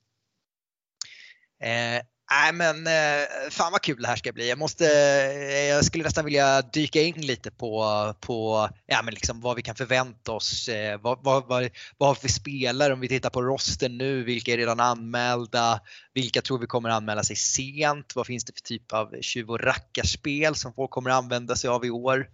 Eh, 1.62 2.02
Nej 2.30 2.52
men 2.52 2.86
eh, 2.86 3.50
fan 3.50 3.72
vad 3.72 3.82
kul 3.82 4.02
det 4.02 4.08
här 4.08 4.16
ska 4.16 4.32
bli. 4.32 4.48
Jag, 4.48 4.58
måste, 4.58 4.86
eh, 4.86 5.64
jag 5.64 5.84
skulle 5.84 6.04
nästan 6.04 6.24
vilja 6.24 6.62
dyka 6.62 7.02
in 7.02 7.20
lite 7.20 7.50
på, 7.50 7.84
på 8.20 8.68
ja, 8.86 9.02
men 9.02 9.14
liksom 9.14 9.40
vad 9.40 9.56
vi 9.56 9.62
kan 9.62 9.74
förvänta 9.74 10.32
oss. 10.32 10.70
vad, 11.00 11.24
vad, 11.24 11.46
vad, 11.46 11.70
vad 11.98 12.08
har 12.08 12.14
vi 12.14 12.20
för 12.20 12.28
spelare 12.28 12.92
om 12.92 13.00
vi 13.00 13.08
tittar 13.08 13.30
på 13.30 13.42
rosten 13.42 13.98
nu? 13.98 14.24
Vilka 14.24 14.52
är 14.52 14.56
redan 14.56 14.80
anmälda? 14.80 15.80
Vilka 16.14 16.42
tror 16.42 16.58
vi 16.58 16.66
kommer 16.66 16.88
anmäla 16.88 17.22
sig 17.22 17.36
sent? 17.36 18.16
Vad 18.16 18.26
finns 18.26 18.44
det 18.44 18.52
för 18.52 18.62
typ 18.62 18.92
av 18.92 19.20
tjuv 19.20 19.50
och 19.50 19.60
rackarspel 19.60 20.54
som 20.54 20.72
folk 20.72 20.90
kommer 20.90 21.10
använda 21.10 21.56
sig 21.56 21.70
av 21.70 21.84
i 21.84 21.90
år? 21.90 22.28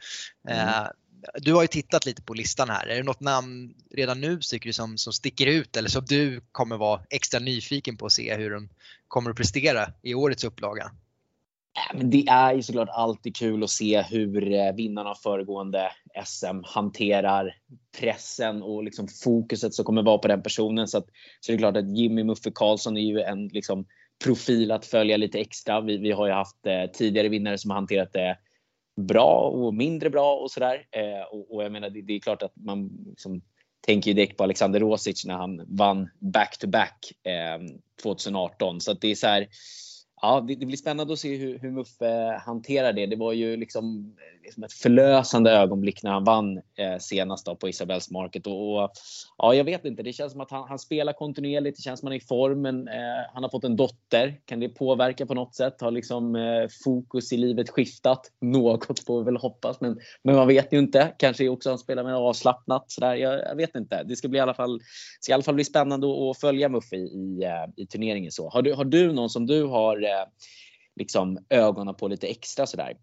Mm 0.48 0.86
du 1.34 1.54
har 1.54 1.62
ju 1.62 1.68
tittat 1.68 2.06
lite 2.06 2.22
på 2.22 2.34
listan 2.34 2.70
här. 2.70 2.86
Är 2.86 2.96
det 2.96 3.02
något 3.02 3.20
namn 3.20 3.74
redan 3.90 4.20
nu 4.20 4.38
tycker 4.40 4.68
du 4.68 4.72
som, 4.72 4.98
som 4.98 5.12
sticker 5.12 5.46
ut 5.46 5.76
eller 5.76 5.88
som 5.88 6.04
du 6.04 6.40
kommer 6.52 6.76
vara 6.76 7.00
extra 7.10 7.40
nyfiken 7.40 7.96
på 7.96 8.06
att 8.06 8.12
se 8.12 8.36
hur 8.36 8.50
de 8.50 8.68
kommer 9.08 9.30
att 9.30 9.36
prestera 9.36 9.92
i 10.02 10.14
årets 10.14 10.44
upplaga? 10.44 10.90
Äh, 11.94 12.00
det 12.00 12.26
är 12.28 12.54
ju 12.54 12.62
såklart 12.62 12.88
alltid 12.92 13.36
kul 13.36 13.64
att 13.64 13.70
se 13.70 14.02
hur 14.02 14.52
eh, 14.52 14.72
vinnarna 14.72 15.10
av 15.10 15.14
föregående 15.14 15.92
SM 16.24 16.60
hanterar 16.64 17.56
pressen 18.00 18.62
och 18.62 18.84
liksom 18.84 19.08
fokuset 19.08 19.74
som 19.74 19.84
kommer 19.84 20.02
vara 20.02 20.18
på 20.18 20.28
den 20.28 20.42
personen. 20.42 20.88
Så, 20.88 20.98
att, 20.98 21.06
så 21.40 21.52
det 21.52 21.56
är 21.56 21.58
klart 21.58 21.76
att 21.76 21.96
Jimmy 21.96 22.24
Muffe 22.24 22.50
Karlsson 22.54 22.96
är 22.96 23.00
ju 23.00 23.20
en 23.20 23.48
liksom 23.48 23.86
profil 24.24 24.72
att 24.72 24.86
följa 24.86 25.16
lite 25.16 25.38
extra. 25.38 25.80
Vi, 25.80 25.96
vi 25.96 26.12
har 26.12 26.26
ju 26.26 26.32
haft 26.32 26.66
eh, 26.66 26.90
tidigare 26.92 27.28
vinnare 27.28 27.58
som 27.58 27.70
har 27.70 27.76
hanterat 27.76 28.12
det 28.12 28.38
bra 28.96 29.40
och 29.40 29.74
mindre 29.74 30.10
bra 30.10 30.34
och 30.34 30.50
sådär. 30.50 30.86
Eh, 30.90 31.22
och, 31.30 31.54
och, 31.54 31.64
jag 31.64 31.72
menar, 31.72 31.90
det, 31.90 32.02
det, 32.02 32.12
är 32.12 32.20
klart 32.20 32.42
att 32.42 32.56
man 32.56 32.90
liksom, 33.06 33.42
tänker 33.86 34.10
ju 34.10 34.14
direkt 34.14 34.36
på 34.36 34.44
Alexander 34.44 34.80
Rosic 34.80 35.24
när 35.24 35.34
han 35.34 35.66
vann 35.68 36.10
back-to-back 36.18 37.12
-back, 37.24 37.56
eh, 37.56 37.60
2018. 38.02 38.80
Så 38.80 38.92
att 38.92 39.00
det 39.00 39.08
är 39.08 39.14
så 39.14 39.26
här, 39.26 39.48
Ja, 40.24 40.40
det, 40.40 40.54
det, 40.54 40.66
blir 40.66 40.76
spännande 40.76 41.12
att 41.12 41.18
se 41.18 41.36
hur, 41.36 41.58
hur 41.58 41.70
Muffe 41.70 42.40
hanterar 42.46 42.92
det. 42.92 43.06
Det 43.06 43.16
var 43.16 43.32
ju 43.32 43.56
liksom, 43.56 44.16
liksom 44.42 44.64
ett 44.64 44.72
förlösande 44.72 45.50
ögonblick 45.50 46.02
när 46.02 46.10
han 46.10 46.24
vann 46.24 46.56
eh, 46.56 46.98
senast 47.00 47.46
då 47.46 47.56
på 47.56 47.68
Isabels 47.68 48.10
Market. 48.10 48.46
Och, 48.46 48.82
och, 48.82 48.90
ja, 49.38 49.54
jag 49.54 49.64
vet 49.64 49.84
inte. 49.84 50.02
Det 50.02 50.12
känns 50.12 50.32
som 50.32 50.40
att 50.40 50.50
han, 50.50 50.68
han 50.68 50.78
spelar 50.78 51.12
kontinuerligt. 51.12 51.76
Det 51.76 51.82
känns 51.82 52.00
som 52.00 52.06
att 52.06 52.10
han 52.10 52.16
är 52.16 52.24
i 52.24 52.26
form. 52.26 52.62
Men, 52.62 52.88
eh, 52.88 52.94
han 53.34 53.42
har 53.42 53.50
fått 53.50 53.64
en 53.64 53.76
dotter. 53.76 54.40
Kan 54.44 54.60
det 54.60 54.68
påverka 54.68 55.26
på 55.26 55.34
något 55.34 55.54
sätt? 55.54 55.80
Har 55.80 55.90
liksom 55.90 56.36
eh, 56.36 56.68
fokus 56.84 57.32
i 57.32 57.36
livet 57.36 57.70
skiftat? 57.70 58.30
Något 58.40 59.04
får 59.06 59.18
vi 59.18 59.24
väl 59.24 59.36
hoppas. 59.36 59.80
Men, 59.80 60.00
men 60.22 60.36
man 60.36 60.48
vet 60.48 60.72
ju 60.72 60.78
inte. 60.78 61.14
Kanske 61.18 61.48
också 61.48 61.68
han 61.68 61.78
spelar 61.78 62.04
med 62.04 62.14
avslappnat. 62.14 62.90
Sådär. 62.90 63.14
Jag, 63.14 63.40
jag, 63.40 63.56
vet 63.56 63.74
inte. 63.74 64.02
Det 64.02 64.16
ska, 64.16 64.28
bli 64.28 64.38
i 64.38 64.42
alla 64.42 64.54
fall, 64.54 64.80
ska 65.20 65.32
i 65.32 65.34
alla 65.34 65.42
fall 65.42 65.54
bli 65.54 65.64
spännande 65.64 66.06
att 66.30 66.40
följa 66.40 66.68
Muffe 66.68 66.96
i, 66.96 67.00
i, 67.00 67.44
eh, 67.44 67.82
i 67.82 67.86
turneringen. 67.86 68.32
Så. 68.32 68.48
Har, 68.48 68.62
du, 68.62 68.74
har 68.74 68.84
du 68.84 69.12
någon 69.12 69.30
som 69.30 69.46
du 69.46 69.64
har 69.64 70.12
Eh, 70.12 70.26
liksom 70.96 71.38
ögonen 71.48 71.94
på 71.94 72.08
lite 72.08 72.26
extra 72.26 72.66
sådär? 72.66 72.96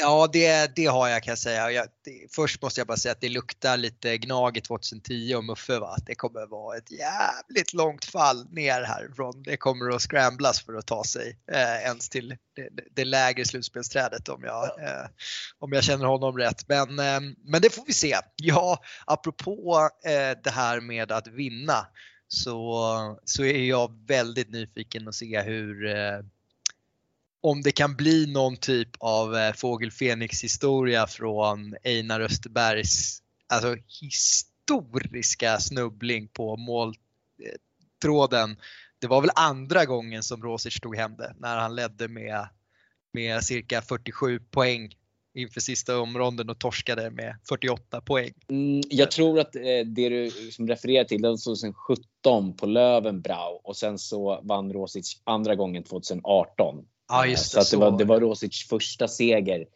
Ja, 0.00 0.28
det, 0.32 0.76
det 0.76 0.86
har 0.86 1.08
jag 1.08 1.22
kan 1.22 1.30
jag 1.30 1.38
säga. 1.38 1.70
Jag, 1.70 1.86
det, 2.04 2.34
först 2.34 2.62
måste 2.62 2.80
jag 2.80 2.86
bara 2.86 2.96
säga 2.96 3.12
att 3.12 3.20
det 3.20 3.28
luktar 3.28 3.76
lite 3.76 4.18
Gnag 4.18 4.64
2010 4.64 5.34
och 5.34 5.44
Muffe. 5.44 5.78
Va? 5.78 5.96
Det 6.06 6.14
kommer 6.14 6.46
vara 6.46 6.76
ett 6.76 6.90
jävligt 6.90 7.72
långt 7.72 8.04
fall 8.04 8.46
ner 8.50 8.82
härifrån. 8.82 9.42
Det 9.42 9.56
kommer 9.56 9.94
att 9.96 10.02
scramblas 10.02 10.60
för 10.60 10.74
att 10.74 10.86
ta 10.86 11.04
sig 11.04 11.38
eh, 11.52 11.84
ens 11.84 12.08
till 12.08 12.28
det, 12.28 12.68
det 12.94 13.04
lägre 13.04 13.44
slutspelsträdet 13.44 14.28
om 14.28 14.44
jag, 14.44 14.64
eh, 14.64 15.06
om 15.58 15.72
jag 15.72 15.84
känner 15.84 16.04
honom 16.06 16.38
rätt. 16.38 16.68
Men, 16.68 16.98
eh, 16.98 17.20
men 17.44 17.62
det 17.62 17.74
får 17.74 17.84
vi 17.86 17.92
se. 17.92 18.16
Ja, 18.36 18.78
apropå 19.06 19.88
eh, 20.04 20.38
det 20.44 20.50
här 20.50 20.80
med 20.80 21.12
att 21.12 21.26
vinna 21.26 21.86
så, 22.28 23.18
så 23.24 23.44
är 23.44 23.64
jag 23.64 24.06
väldigt 24.06 24.50
nyfiken 24.50 25.08
att 25.08 25.14
se 25.14 25.42
hur, 25.42 25.86
eh, 25.86 26.18
om 27.44 27.62
det 27.62 27.72
kan 27.72 27.96
bli 27.96 28.26
någon 28.26 28.56
typ 28.56 28.88
av 28.98 29.36
eh, 29.36 29.52
Fågel 29.52 29.90
Fenix 29.90 30.44
historia 30.44 31.06
från 31.06 31.74
Einar 31.84 32.20
Österbergs 32.20 33.22
alltså 33.46 33.76
historiska 34.00 35.58
snubbling 35.58 36.28
på 36.28 36.56
måltråden. 36.56 38.50
Eh, 38.50 38.56
det 38.98 39.06
var 39.06 39.20
väl 39.20 39.30
andra 39.34 39.84
gången 39.84 40.22
som 40.22 40.42
Rosic 40.42 40.80
tog 40.80 40.96
hem 40.96 41.16
det 41.16 41.34
när 41.38 41.56
han 41.56 41.76
ledde 41.76 42.08
med, 42.08 42.48
med 43.12 43.44
cirka 43.44 43.82
47 43.82 44.38
poäng 44.38 44.94
inför 45.34 45.60
sista 45.60 46.00
omronden 46.00 46.50
och 46.50 46.58
torskade 46.58 47.10
med 47.10 47.36
48 47.48 48.00
poäng. 48.00 48.32
Mm, 48.48 48.82
jag 48.90 49.10
tror 49.10 49.40
att 49.40 49.56
eh, 49.56 49.62
det 49.86 50.08
du 50.08 50.24
liksom 50.24 50.68
refererar 50.68 51.04
till, 51.04 51.22
det 51.22 51.28
var 51.28 51.44
2017 51.44 52.56
på 52.56 52.66
Lövenbrau 52.66 53.60
och 53.64 53.76
sen 53.76 53.98
så 53.98 54.40
vann 54.42 54.72
Rosic 54.72 55.22
andra 55.24 55.54
gången 55.54 55.84
2018. 55.84 56.84
Ja, 57.08 57.26
just 57.26 57.54
det, 57.54 57.60
så, 57.60 57.64
så. 57.64 57.76
Det, 57.76 57.90
var, 57.90 57.98
det 57.98 58.04
var 58.04 58.20
Rosic 58.20 58.68
första 58.68 59.08
seger. 59.08 59.66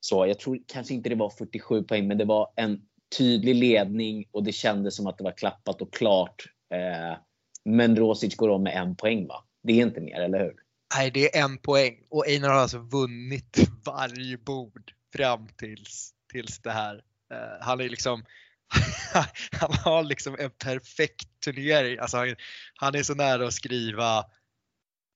Så 0.00 0.26
jag 0.26 0.38
tror 0.38 0.58
kanske 0.66 0.94
inte 0.94 1.08
det 1.08 1.14
var 1.14 1.30
47 1.30 1.82
poäng, 1.82 2.08
men 2.08 2.18
det 2.18 2.24
var 2.24 2.52
en 2.56 2.80
tydlig 3.18 3.54
ledning 3.54 4.24
och 4.32 4.44
det 4.44 4.52
kändes 4.52 4.96
som 4.96 5.06
att 5.06 5.18
det 5.18 5.24
var 5.24 5.36
klappat 5.36 5.82
och 5.82 5.92
klart. 5.92 6.44
Eh, 6.74 7.18
men 7.64 7.96
Rosic 7.96 8.36
går 8.36 8.48
om 8.48 8.62
med 8.62 8.76
en 8.76 8.96
poäng 8.96 9.26
va? 9.26 9.44
Det 9.62 9.72
är 9.72 9.86
inte 9.86 10.00
mer, 10.00 10.20
eller 10.20 10.38
hur? 10.38 10.54
Nej, 10.96 11.10
det 11.10 11.36
är 11.36 11.44
en 11.44 11.58
poäng 11.58 11.94
och 12.10 12.26
Einar 12.28 12.48
har 12.48 12.56
alltså 12.56 12.78
vunnit 12.78 13.58
varje 13.84 14.38
bord 14.38 14.92
fram 15.16 15.48
tills, 15.56 16.10
tills 16.32 16.58
det 16.58 16.70
här. 16.70 16.94
Uh, 16.94 17.60
han 17.60 17.80
är 17.80 17.88
liksom 17.88 18.24
han 19.52 19.72
har 19.84 20.02
liksom 20.02 20.36
en 20.38 20.50
perfekt 20.50 21.28
turnering. 21.44 21.98
Alltså 21.98 22.16
han, 22.16 22.36
han, 22.74 22.94
är 22.94 23.02
så 23.02 23.14
nära 23.14 23.46
att 23.46 23.54
skriva 23.54 24.24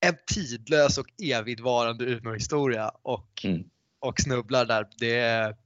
en 0.01 0.17
tidlös 0.27 0.99
och 0.99 1.07
evigvarande 1.23 2.05
Umeå-historia 2.05 2.91
och, 3.03 3.45
mm. 3.45 3.65
och 4.01 4.21
snubblar 4.21 4.65
där. 4.65 4.87
Det, 4.99 5.57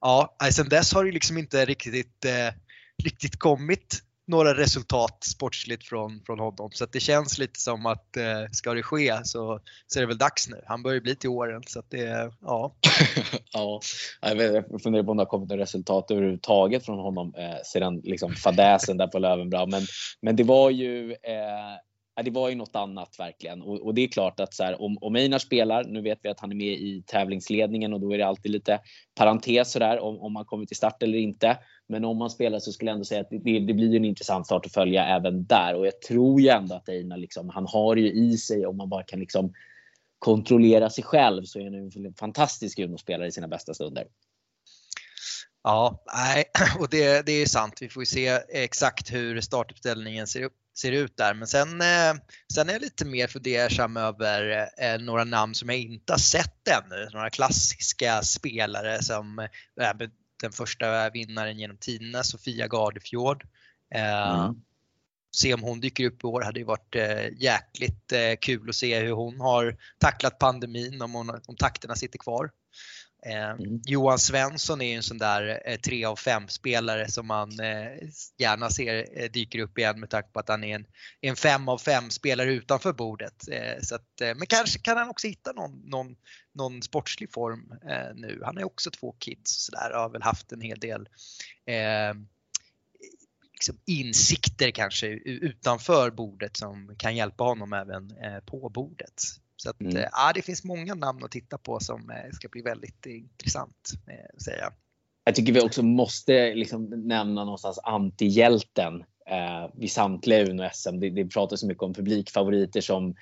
ja, 0.00 0.36
sen 0.52 0.68
dess 0.68 0.94
har 0.94 1.04
det 1.04 1.12
liksom 1.12 1.38
inte 1.38 1.64
riktigt, 1.64 2.24
eh, 2.24 2.54
riktigt 3.04 3.38
kommit 3.38 4.02
några 4.28 4.54
resultat 4.54 5.24
sportsligt 5.24 5.88
från, 5.88 6.22
från 6.26 6.38
honom. 6.38 6.70
Så 6.72 6.86
det 6.86 7.00
känns 7.00 7.38
lite 7.38 7.60
som 7.60 7.86
att 7.86 8.16
eh, 8.16 8.50
ska 8.52 8.74
det 8.74 8.82
ske 8.82 9.20
så, 9.24 9.60
så 9.86 9.98
är 9.98 10.00
det 10.00 10.06
väl 10.06 10.18
dags 10.18 10.48
nu. 10.48 10.62
Han 10.66 10.82
börjar 10.82 11.00
bli 11.00 11.16
till 11.16 11.30
åren 11.30 11.62
så 11.66 11.78
att 11.78 11.90
det, 11.90 12.32
ja. 12.40 12.74
ja, 13.52 13.80
jag 14.20 14.82
funderar 14.82 15.02
på 15.02 15.10
om 15.10 15.16
det 15.16 15.20
har 15.20 15.26
kommit 15.26 15.48
några 15.48 15.62
resultat 15.62 16.10
överhuvudtaget 16.10 16.84
från 16.84 16.98
honom 16.98 17.34
eh, 17.34 17.62
sedan 17.64 18.00
liksom 18.04 18.34
fadäsen 18.34 18.96
där 18.96 19.06
på 19.06 19.18
Lövenbräu. 19.18 19.66
Men, 19.66 19.82
men 20.22 20.36
det 20.36 20.44
var 20.44 20.70
ju 20.70 21.12
eh, 21.12 21.76
det 22.22 22.30
var 22.30 22.48
ju 22.48 22.54
något 22.54 22.76
annat 22.76 23.16
verkligen. 23.18 23.62
Och, 23.62 23.80
och 23.80 23.94
det 23.94 24.02
är 24.02 24.08
klart 24.08 24.40
att 24.40 24.54
så 24.54 24.64
här, 24.64 24.82
om, 24.82 24.98
om 25.00 25.16
Einar 25.16 25.38
spelar, 25.38 25.84
nu 25.84 26.02
vet 26.02 26.18
vi 26.22 26.28
att 26.28 26.40
han 26.40 26.50
är 26.50 26.56
med 26.56 26.72
i 26.72 27.02
tävlingsledningen 27.06 27.92
och 27.92 28.00
då 28.00 28.14
är 28.14 28.18
det 28.18 28.26
alltid 28.26 28.52
lite 28.52 28.80
parentes 29.14 29.72
sådär 29.72 30.00
om, 30.00 30.20
om 30.20 30.32
man 30.32 30.44
kommer 30.44 30.66
till 30.66 30.76
start 30.76 31.02
eller 31.02 31.18
inte. 31.18 31.58
Men 31.88 32.04
om 32.04 32.20
han 32.20 32.30
spelar 32.30 32.58
så 32.58 32.72
skulle 32.72 32.90
jag 32.90 32.94
ändå 32.94 33.04
säga 33.04 33.20
att 33.20 33.30
det, 33.30 33.58
det 33.58 33.74
blir 33.74 33.96
en 33.96 34.04
intressant 34.04 34.46
start 34.46 34.66
att 34.66 34.72
följa 34.72 35.04
även 35.04 35.46
där. 35.46 35.74
Och 35.74 35.86
jag 35.86 36.00
tror 36.00 36.40
ju 36.40 36.48
ändå 36.48 36.74
att 36.74 36.88
Einar, 36.88 37.16
liksom, 37.16 37.48
han 37.48 37.66
har 37.66 37.96
ju 37.96 38.12
i 38.12 38.36
sig 38.36 38.66
om 38.66 38.76
man 38.76 38.88
bara 38.88 39.02
kan 39.02 39.20
liksom 39.20 39.52
kontrollera 40.18 40.90
sig 40.90 41.04
själv 41.04 41.44
så 41.44 41.58
är 41.58 41.64
han 41.64 42.06
en 42.06 42.14
fantastisk 42.14 42.78
Uno-spelare 42.78 43.28
i 43.28 43.32
sina 43.32 43.48
bästa 43.48 43.74
stunder. 43.74 44.06
Ja, 45.62 46.02
nej, 46.16 46.44
och 46.80 46.88
det, 46.90 47.26
det 47.26 47.32
är 47.32 47.46
sant. 47.46 47.78
Vi 47.80 47.88
får 47.88 48.02
ju 48.02 48.06
se 48.06 48.28
exakt 48.48 49.12
hur 49.12 49.40
startuppställningen 49.40 50.26
ser, 50.26 50.48
ser 50.80 50.92
ut 50.92 51.16
där. 51.16 51.34
Men 51.34 51.48
sen, 51.48 51.80
eh, 51.80 52.14
sen 52.54 52.68
är 52.68 52.72
jag 52.72 52.82
lite 52.82 53.04
mer 53.04 53.26
fundersam 53.26 53.96
över 53.96 54.68
eh, 54.78 54.98
några 54.98 55.24
namn 55.24 55.54
som 55.54 55.68
jag 55.68 55.78
inte 55.78 56.12
har 56.12 56.18
sett 56.18 56.68
ännu. 56.68 57.08
Några 57.12 57.30
klassiska 57.30 58.22
spelare 58.22 59.02
som 59.02 59.38
eh, 59.38 60.08
den 60.42 60.52
första 60.52 61.10
vinnaren 61.10 61.58
genom 61.58 61.76
tiderna, 61.76 62.22
Sofia 62.22 62.66
Gardefjord. 62.66 63.46
Mm. 63.94 64.54
Se 65.36 65.54
om 65.54 65.62
hon 65.62 65.80
dyker 65.80 66.04
upp 66.04 66.24
i 66.24 66.26
år 66.26 66.42
hade 66.42 66.58
ju 66.58 66.64
varit 66.64 66.96
jäkligt 67.36 68.12
kul 68.40 68.68
att 68.68 68.74
se 68.74 69.00
hur 69.00 69.12
hon 69.12 69.40
har 69.40 69.76
tacklat 69.98 70.38
pandemin, 70.38 71.02
om, 71.02 71.14
hon, 71.14 71.30
om 71.46 71.56
takterna 71.56 71.94
sitter 71.94 72.18
kvar. 72.18 72.50
Eh, 73.26 73.50
mm. 73.50 73.80
Johan 73.86 74.18
Svensson 74.18 74.80
är 74.80 74.86
ju 74.86 74.94
en 74.94 75.02
sån 75.02 75.18
där 75.18 75.62
eh, 75.64 75.76
3 75.76 76.04
av 76.04 76.16
5 76.16 76.48
spelare 76.48 77.10
som 77.10 77.26
man 77.26 77.60
eh, 77.60 78.08
gärna 78.38 78.70
ser 78.70 79.22
eh, 79.22 79.30
dyker 79.30 79.58
upp 79.58 79.78
igen 79.78 80.00
med 80.00 80.10
tanke 80.10 80.28
på 80.32 80.40
att 80.40 80.48
han 80.48 80.64
är 80.64 80.74
en, 80.74 80.86
en 81.20 81.36
5 81.36 81.68
av 81.68 81.78
5 81.78 82.10
spelare 82.10 82.52
utanför 82.52 82.92
bordet. 82.92 83.48
Eh, 83.48 83.82
så 83.82 83.94
att, 83.94 84.20
eh, 84.20 84.34
men 84.34 84.46
kanske 84.46 84.78
kan 84.78 84.96
han 84.96 85.08
också 85.08 85.26
hitta 85.26 85.52
någon, 85.52 85.80
någon, 85.84 86.16
någon 86.54 86.82
sportslig 86.82 87.32
form 87.32 87.74
nu. 88.14 88.40
Han 88.44 88.56
har 88.56 88.60
ju 88.60 88.66
också 88.66 88.90
två 88.90 89.12
kids 89.18 89.56
och 89.56 89.60
sådär 89.60 89.92
och 89.92 90.00
har 90.00 90.08
väl 90.08 90.22
haft 90.22 90.52
en 90.52 90.60
hel 90.60 90.78
del 90.78 91.08
liksom 93.52 93.80
insikter 93.86 94.70
kanske 94.70 95.06
utanför 95.24 96.10
bordet 96.10 96.56
som 96.56 96.94
kan 96.98 97.16
hjälpa 97.16 97.44
honom 97.44 97.72
även 97.72 98.12
på 98.46 98.68
bordet. 98.68 99.22
Så 99.62 99.70
att, 99.70 99.80
mm. 99.80 99.96
Eh, 99.96 100.08
ja, 100.12 100.32
det 100.34 100.42
finns 100.42 100.64
många 100.64 100.94
namn 100.94 101.24
att 101.24 101.30
titta 101.30 101.58
på 101.58 101.80
som 101.80 102.10
eh, 102.10 102.30
ska 102.32 102.48
bli 102.48 102.62
väldigt 102.62 103.06
intressant. 103.06 103.90
Eh, 104.06 104.38
säga. 104.44 104.72
Jag 105.24 105.34
tycker 105.34 105.52
vi 105.52 105.60
också 105.60 105.82
måste 105.82 106.54
liksom 106.54 106.84
nämna 106.84 107.44
någonstans 107.44 107.78
antihjälten 107.82 109.04
eh, 109.30 109.70
vid 109.74 109.92
samtliga 109.92 110.44
Uno-SM. 110.44 111.00
Det, 111.00 111.10
det 111.10 111.24
pratas 111.24 111.60
så 111.60 111.66
mycket 111.66 111.82
om 111.82 111.94
publikfavoriter 111.94 112.80
som, 112.80 113.14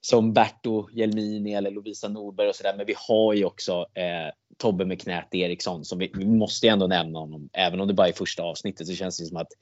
som 0.00 0.32
Berto 0.32 0.88
Jelmini 0.92 1.54
eller 1.54 1.70
Lovisa 1.70 2.08
Norberg 2.08 2.48
och 2.48 2.56
sådär. 2.56 2.74
Men 2.76 2.86
vi 2.86 2.94
har 2.96 3.34
ju 3.34 3.44
också 3.44 3.86
eh, 3.94 4.32
Tobbe 4.56 4.84
med 4.84 5.00
knät 5.00 5.34
Eriksson. 5.34 5.84
Som 5.84 5.98
vi, 5.98 6.12
vi 6.14 6.26
måste 6.26 6.66
ju 6.66 6.72
ändå 6.72 6.86
nämna 6.86 7.18
honom. 7.18 7.50
Även 7.52 7.80
om 7.80 7.88
det 7.88 7.94
bara 7.94 8.08
är 8.08 8.12
första 8.12 8.42
avsnittet 8.42 8.86
så 8.86 8.94
känns 8.94 9.18
det 9.18 9.26
som 9.26 9.36
att 9.36 9.52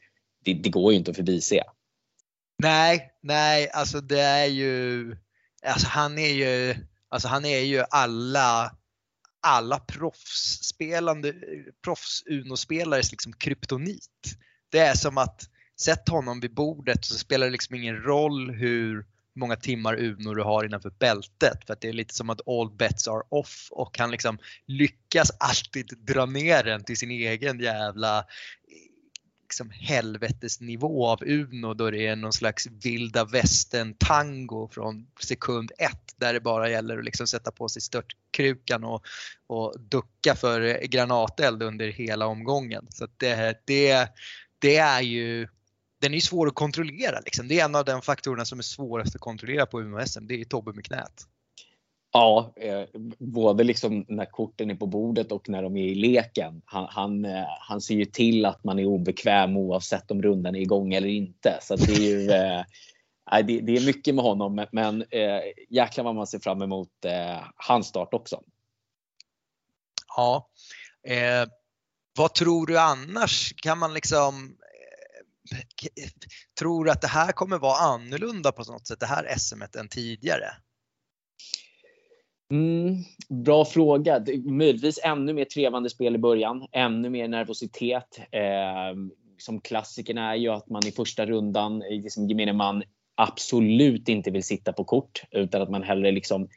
det, 0.44 0.54
det 0.54 0.70
går 0.70 0.92
ju 0.92 0.98
inte 0.98 1.10
att 1.10 1.16
förbise. 1.16 1.62
Nej, 2.62 3.10
nej, 3.22 3.70
alltså 3.70 4.00
det 4.00 4.20
är 4.20 4.46
ju 4.46 5.16
alltså 5.66 5.88
han 5.88 6.18
är 6.18 6.32
ju, 6.32 6.74
alltså 7.08 7.28
han 7.28 7.44
är 7.44 7.58
ju 7.58 7.84
alla, 7.90 8.76
alla 9.40 9.78
proffsspelande, 9.78 11.34
proffs-Uno-spelares 11.84 13.10
liksom 13.10 13.32
kryptonit. 13.32 14.36
Det 14.70 14.78
är 14.78 14.94
som 14.94 15.18
att 15.18 15.50
sätt 15.80 16.08
honom 16.08 16.40
vid 16.40 16.54
bordet 16.54 17.04
så 17.04 17.18
spelar 17.18 17.46
det 17.46 17.52
liksom 17.52 17.76
ingen 17.76 18.02
roll 18.02 18.50
hur 18.50 19.06
många 19.36 19.56
timmar 19.56 19.94
Uno 19.96 20.34
du 20.34 20.42
har 20.42 20.64
innanför 20.64 20.90
bältet. 20.90 21.66
För 21.66 21.72
att 21.72 21.80
det 21.80 21.88
är 21.88 21.92
lite 21.92 22.14
som 22.14 22.30
att 22.30 22.48
all 22.48 22.70
bets 22.70 23.08
are 23.08 23.22
off 23.28 23.68
och 23.70 23.98
han 23.98 24.10
liksom 24.10 24.38
lyckas 24.66 25.30
alltid 25.38 25.92
dra 25.98 26.26
ner 26.26 26.64
den 26.64 26.84
till 26.84 26.96
sin 26.96 27.10
egen 27.10 27.60
jävla 27.60 28.24
liksom 29.46 29.70
helvetesnivå 29.70 31.06
av 31.06 31.22
Uno 31.22 31.74
då 31.74 31.90
det 31.90 32.06
är 32.06 32.16
någon 32.16 32.32
slags 32.32 32.66
vilda 32.66 33.24
västern 33.24 33.94
tango 33.98 34.68
från 34.72 35.06
sekund 35.20 35.72
ett 35.78 36.14
där 36.16 36.32
det 36.32 36.40
bara 36.40 36.70
gäller 36.70 36.98
att 36.98 37.04
liksom 37.04 37.26
sätta 37.26 37.50
på 37.50 37.68
sig 37.68 37.82
störtkrukan 37.82 38.84
och, 38.84 39.06
och 39.46 39.80
ducka 39.80 40.34
för 40.34 40.86
granateld 40.86 41.62
under 41.62 41.88
hela 41.88 42.26
omgången. 42.26 42.86
Så 42.90 43.06
det, 43.16 43.62
det, 43.66 44.08
det 44.58 44.76
är 44.76 45.00
ju 45.00 45.48
den 46.00 46.14
är 46.14 46.20
svår 46.20 46.46
att 46.46 46.54
kontrollera. 46.54 47.20
Liksom. 47.20 47.48
Det 47.48 47.60
är 47.60 47.64
en 47.64 47.74
av 47.74 47.84
de 47.84 48.02
faktorerna 48.02 48.44
som 48.44 48.58
är 48.58 48.62
svårast 48.62 49.14
att 49.14 49.20
kontrollera 49.20 49.66
på 49.66 49.80
Uno-SM. 49.80 50.26
Det 50.26 50.40
är 50.40 50.44
Tobbe 50.44 50.72
med 50.72 50.84
knät. 50.84 51.26
Ja, 52.16 52.52
eh, 52.56 52.84
både 53.18 53.64
liksom 53.64 54.04
när 54.08 54.24
korten 54.24 54.70
är 54.70 54.74
på 54.74 54.86
bordet 54.86 55.32
och 55.32 55.48
när 55.48 55.62
de 55.62 55.76
är 55.76 55.84
i 55.84 55.94
leken. 55.94 56.62
Han, 56.64 56.86
han, 56.90 57.24
eh, 57.24 57.46
han 57.60 57.80
ser 57.80 57.94
ju 57.94 58.04
till 58.04 58.46
att 58.46 58.64
man 58.64 58.78
är 58.78 58.86
obekväm 58.86 59.56
oavsett 59.56 60.10
om 60.10 60.22
rundan 60.22 60.54
är 60.54 60.60
igång 60.60 60.94
eller 60.94 61.08
inte. 61.08 61.58
Så 61.62 61.76
det 61.76 61.92
är 61.92 62.00
ju 62.00 62.30
eh, 62.30 62.62
det, 63.46 63.60
det, 63.60 63.76
är 63.76 63.86
mycket 63.86 64.14
med 64.14 64.24
honom, 64.24 64.66
men 64.72 65.02
eh, 65.10 65.40
jäklar 65.70 66.04
vad 66.04 66.14
man 66.14 66.26
ser 66.26 66.38
fram 66.38 66.62
emot 66.62 67.04
eh, 67.04 67.44
hans 67.56 67.86
start 67.86 68.14
också. 68.14 68.42
Ja. 70.16 70.50
Eh, 71.08 71.48
vad 72.18 72.34
tror 72.34 72.66
du 72.66 72.78
annars? 72.78 73.54
Kan 73.56 73.78
man 73.78 73.94
liksom 73.94 74.56
eh, 75.82 76.08
Tror 76.58 76.88
att 76.88 77.00
det 77.00 77.08
här 77.08 77.32
kommer 77.32 77.58
vara 77.58 77.78
annorlunda 77.78 78.52
på 78.52 78.72
något 78.72 78.86
sätt, 78.86 79.00
det 79.00 79.06
här 79.06 79.38
SM 79.38 79.62
än 79.78 79.88
tidigare? 79.88 80.46
Mm, 82.50 82.96
bra 83.28 83.64
fråga. 83.64 84.24
Möjligtvis 84.44 85.00
ännu 85.04 85.32
mer 85.32 85.44
trevande 85.44 85.90
spel 85.90 86.14
i 86.14 86.18
början. 86.18 86.66
Ännu 86.72 87.10
mer 87.10 87.28
nervositet. 87.28 88.18
Eh, 88.32 88.96
som 89.38 89.60
klassikerna 89.60 90.30
är 90.30 90.36
ju 90.36 90.48
att 90.48 90.68
man 90.68 90.86
i 90.86 90.92
första 90.92 91.26
rundan, 91.26 91.78
liksom 91.78 92.28
gemene 92.28 92.52
man, 92.52 92.82
absolut 93.16 94.08
inte 94.08 94.30
vill 94.30 94.42
sitta 94.42 94.72
på 94.72 94.84
kort 94.84 95.22
utan 95.30 95.62
att 95.62 95.70
man 95.70 95.82
hellre 95.82 96.12
liksom 96.12 96.48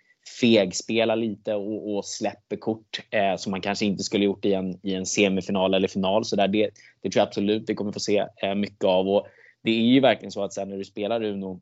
fegspelar 0.41 1.15
lite 1.15 1.55
och, 1.55 1.95
och 1.95 2.05
släpper 2.05 2.55
kort 2.55 2.99
eh, 3.11 3.35
som 3.37 3.51
man 3.51 3.61
kanske 3.61 3.85
inte 3.85 4.03
skulle 4.03 4.25
gjort 4.25 4.45
i 4.45 4.53
en, 4.53 4.79
i 4.83 4.93
en 4.93 5.05
semifinal 5.05 5.73
eller 5.73 5.87
final. 5.87 6.25
Så 6.25 6.35
där, 6.35 6.47
det, 6.47 6.69
det 7.01 7.09
tror 7.09 7.21
jag 7.21 7.27
absolut 7.27 7.69
vi 7.69 7.75
kommer 7.75 7.91
få 7.91 7.99
se 7.99 8.25
eh, 8.43 8.55
mycket 8.55 8.83
av. 8.83 9.09
Och 9.09 9.27
det 9.63 9.71
är 9.71 9.93
ju 9.93 9.99
verkligen 9.99 10.31
så 10.31 10.43
att 10.43 10.53
sen 10.53 10.69
när 10.69 10.77
du 10.77 10.85
spelar 10.85 11.23
Uno 11.23 11.61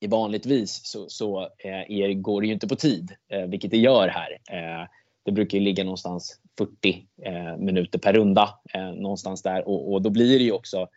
i 0.00 0.06
vanligtvis 0.06 0.80
så, 0.84 1.08
så 1.08 1.40
eh, 1.58 2.12
går 2.14 2.40
det 2.40 2.46
ju 2.46 2.52
inte 2.52 2.68
på 2.68 2.76
tid, 2.76 3.12
eh, 3.28 3.46
vilket 3.46 3.70
det 3.70 3.78
gör 3.78 4.08
här. 4.08 4.38
Eh, 4.50 4.88
det 5.24 5.32
brukar 5.32 5.58
ju 5.58 5.64
ligga 5.64 5.84
någonstans 5.84 6.40
40 6.58 7.06
eh, 7.22 7.56
minuter 7.56 7.98
per 7.98 8.12
runda, 8.12 8.48
eh, 8.74 8.92
någonstans 8.92 9.42
där. 9.42 9.68
Och, 9.68 9.92
och, 9.92 10.02
då 10.02 10.10
blir 10.10 10.38
det 10.38 10.44
ju 10.44 10.52
också 10.52 10.88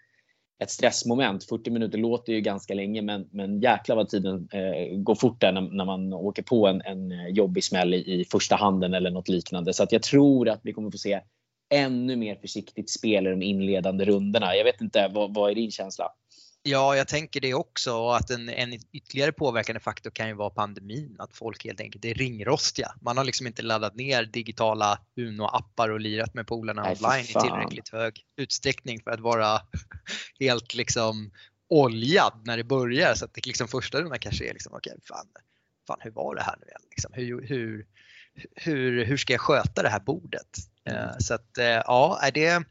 ett 0.64 0.72
stressmoment. 0.72 1.44
40 1.44 1.70
minuter 1.70 1.98
låter 1.98 2.34
ju 2.34 2.42
ganska 2.42 2.74
länge, 2.74 3.02
men, 3.02 3.28
men 3.32 3.60
jäklar 3.60 3.96
vad 3.96 4.10
tiden 4.10 4.48
eh, 4.52 4.98
går 4.98 5.16
fort 5.16 5.42
där 5.42 5.52
när, 5.52 5.62
när, 5.62 5.86
man 5.86 6.14
åker 6.14 6.44
på 6.44 6.68
en, 6.68 6.82
en 6.82 7.34
jobbig 7.34 7.64
smäll 7.64 7.94
i, 7.94 7.98
i 7.98 8.26
första 8.26 8.56
handen 8.56 8.94
eller 8.94 9.12
något 9.12 9.30
liknande. 9.30 9.74
Så 9.74 9.84
att 9.84 9.92
jag 9.92 10.04
tror 10.04 10.50
att 10.50 10.60
vi 10.64 10.74
kommer 10.74 10.92
få 10.92 10.98
se 10.98 11.22
ännu 11.70 12.16
mer 12.16 12.36
försiktigt 12.36 12.90
spel 12.90 13.28
i 13.28 13.30
de 13.30 13.42
inledande 13.42 14.06
rundorna. 14.06 14.56
Jag 14.56 14.64
vet 14.64 14.82
inte, 14.82 15.12
vad, 15.14 15.34
vad 15.34 15.52
är 15.52 15.56
din 15.56 15.72
känsla? 15.72 16.10
Ja, 16.66 16.96
jag 16.96 17.08
tänker 17.08 17.42
det 17.42 17.54
också 17.54 17.94
och 17.94 18.16
att 18.16 18.30
en, 18.30 18.50
en 18.50 18.74
ytterligare 18.92 19.32
påverkande 19.32 19.80
faktor 19.80 20.10
kan 20.10 20.28
ju 20.28 20.34
vara 20.34 20.50
pandemin. 20.50 21.16
Att 21.20 21.36
folk 21.36 21.66
helt 21.66 21.82
enkelt 21.82 22.06
är 22.06 22.14
ringrostiga. 22.14 22.96
Man 23.02 23.18
har 23.18 23.24
liksom 23.24 23.48
inte 23.48 23.62
laddat 23.62 23.96
ner 23.96 24.24
digitala 24.24 25.00
Uno-appar 25.16 25.90
och 25.90 26.00
lirat 26.00 26.34
med 26.34 26.48
polarna 26.48 26.92
online 26.92 27.24
i 27.24 27.28
tillräckligt 27.28 27.90
hög 27.90 28.26
utsträckning 28.38 29.02
för 29.02 29.12
att 29.12 29.20
vara 29.20 29.62
helt 30.40 30.76
liksom 30.76 31.32
oljad 31.70 32.42
när 32.46 32.58
det 32.58 32.64
börjar. 32.64 33.16
Så 33.16 33.26
att 33.26 33.34
det 33.34 33.46
liksom 33.46 33.68
första 33.68 34.02
rundan 34.02 34.20
kanske 34.20 34.50
är 34.50 34.54
liksom, 34.54 34.74
okej, 34.74 34.92
okay, 34.92 35.02
fan, 35.04 35.28
fan 35.88 36.00
hur 36.02 36.12
var 36.12 36.36
det 36.36 36.42
här 36.42 36.56
nu 36.62 36.68
igen? 36.68 36.82
Liksom, 36.90 37.12
hur, 37.14 37.48
hur, 37.48 37.86
hur, 38.56 39.06
hur 39.06 39.18
ska 39.18 39.34
jag 39.34 39.42
sköta 39.42 39.84
det 39.84 39.90
här 39.90 40.00
bordet? 40.00 40.58
Mm. 40.86 41.00
Eh, 41.00 41.18
så 41.20 41.34
att 41.34 41.58
eh, 41.58 41.66
ja, 41.66 42.20
är 42.24 42.32
det 42.32 42.64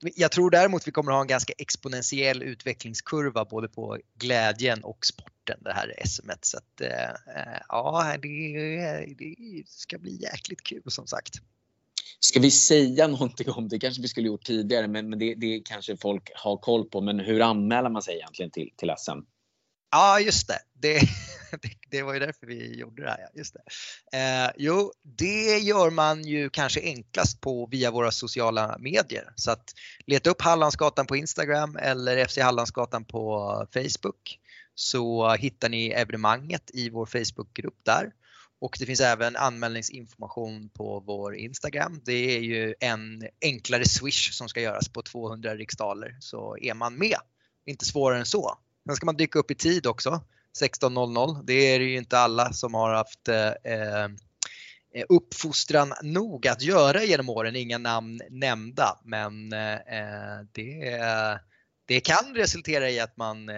jag 0.00 0.32
tror 0.32 0.50
däremot 0.50 0.88
vi 0.88 0.92
kommer 0.92 1.12
ha 1.12 1.20
en 1.20 1.26
ganska 1.26 1.52
exponentiell 1.58 2.42
utvecklingskurva 2.42 3.44
både 3.44 3.68
på 3.68 3.98
glädjen 4.18 4.84
och 4.84 5.06
sporten 5.06 5.58
det 5.60 5.72
här 5.72 5.94
SMet. 6.04 6.44
Så 6.44 6.56
att, 6.56 6.80
eh, 6.80 7.10
eh, 7.10 7.60
ja, 7.68 8.16
det, 8.22 9.14
det 9.18 9.68
ska 9.68 9.98
bli 9.98 10.22
jäkligt 10.22 10.62
kul 10.62 10.82
som 10.86 11.06
sagt. 11.06 11.34
Ska 12.20 12.40
vi 12.40 12.50
säga 12.50 13.06
någonting 13.06 13.50
om 13.50 13.68
det? 13.68 13.78
kanske 13.78 14.02
vi 14.02 14.08
skulle 14.08 14.26
gjort 14.26 14.44
tidigare, 14.44 14.88
men, 14.88 15.08
men 15.10 15.18
det, 15.18 15.34
det 15.34 15.62
kanske 15.64 15.96
folk 15.96 16.30
har 16.34 16.56
koll 16.56 16.88
på. 16.88 17.00
Men 17.00 17.20
hur 17.20 17.40
anmäler 17.40 17.90
man 17.90 18.02
sig 18.02 18.14
egentligen 18.14 18.50
till, 18.50 18.70
till 18.76 18.94
SM? 18.98 19.20
Ja, 19.90 20.20
just 20.20 20.48
det. 20.48 20.58
Det, 21.62 21.68
det. 21.90 22.02
var 22.02 22.14
ju 22.14 22.20
därför 22.20 22.46
vi 22.46 22.78
gjorde 22.78 23.02
det 23.02 23.10
här. 23.10 23.18
Ja. 23.18 23.28
Just 23.34 23.54
det. 23.54 23.62
Eh, 24.18 24.50
jo, 24.56 24.92
det 25.02 25.58
gör 25.58 25.90
man 25.90 26.24
ju 26.24 26.50
kanske 26.50 26.80
enklast 26.80 27.40
på 27.40 27.66
via 27.66 27.90
våra 27.90 28.10
sociala 28.10 28.76
medier. 28.78 29.32
Så 29.36 29.50
att 29.50 29.64
leta 30.06 30.30
upp 30.30 30.42
Hallandsgatan 30.42 31.06
på 31.06 31.16
Instagram 31.16 31.76
eller 31.76 32.26
FC 32.26 32.38
Hallandsgatan 32.38 33.04
på 33.04 33.66
Facebook 33.72 34.38
så 34.74 35.34
hittar 35.34 35.68
ni 35.68 35.88
evenemanget 35.88 36.70
i 36.74 36.90
vår 36.90 37.06
Facebookgrupp 37.06 37.84
där. 37.84 38.12
Och 38.58 38.76
det 38.78 38.86
finns 38.86 39.00
även 39.00 39.36
anmälningsinformation 39.36 40.68
på 40.68 41.00
vår 41.00 41.36
Instagram. 41.36 42.00
Det 42.04 42.36
är 42.36 42.40
ju 42.40 42.74
en 42.80 43.28
enklare 43.40 43.84
swish 43.84 44.32
som 44.32 44.48
ska 44.48 44.60
göras 44.60 44.88
på 44.88 45.02
200 45.02 45.54
riksdaler 45.54 46.16
så 46.20 46.56
är 46.60 46.74
man 46.74 46.94
med. 46.94 47.18
Inte 47.66 47.84
svårare 47.84 48.18
än 48.18 48.26
så. 48.26 48.58
Sen 48.86 48.96
ska 48.96 49.06
man 49.06 49.16
dyka 49.16 49.38
upp 49.38 49.50
i 49.50 49.54
tid 49.54 49.86
också. 49.86 50.20
16.00. 50.62 51.42
Det 51.44 51.52
är 51.52 51.80
ju 51.80 51.96
inte 51.96 52.18
alla 52.18 52.52
som 52.52 52.74
har 52.74 52.94
haft 52.94 53.28
eh, 53.28 53.72
eh, 53.74 54.08
uppfostran 55.08 55.92
nog 56.02 56.46
att 56.46 56.62
göra 56.62 57.04
genom 57.04 57.28
åren. 57.28 57.56
Inga 57.56 57.78
namn 57.78 58.20
nämnda 58.30 58.98
men 59.04 59.52
eh, 59.52 59.78
det, 60.52 61.00
det 61.86 62.00
kan 62.00 62.34
resultera 62.34 62.90
i 62.90 63.00
att 63.00 63.16
man 63.16 63.48
eh, 63.48 63.56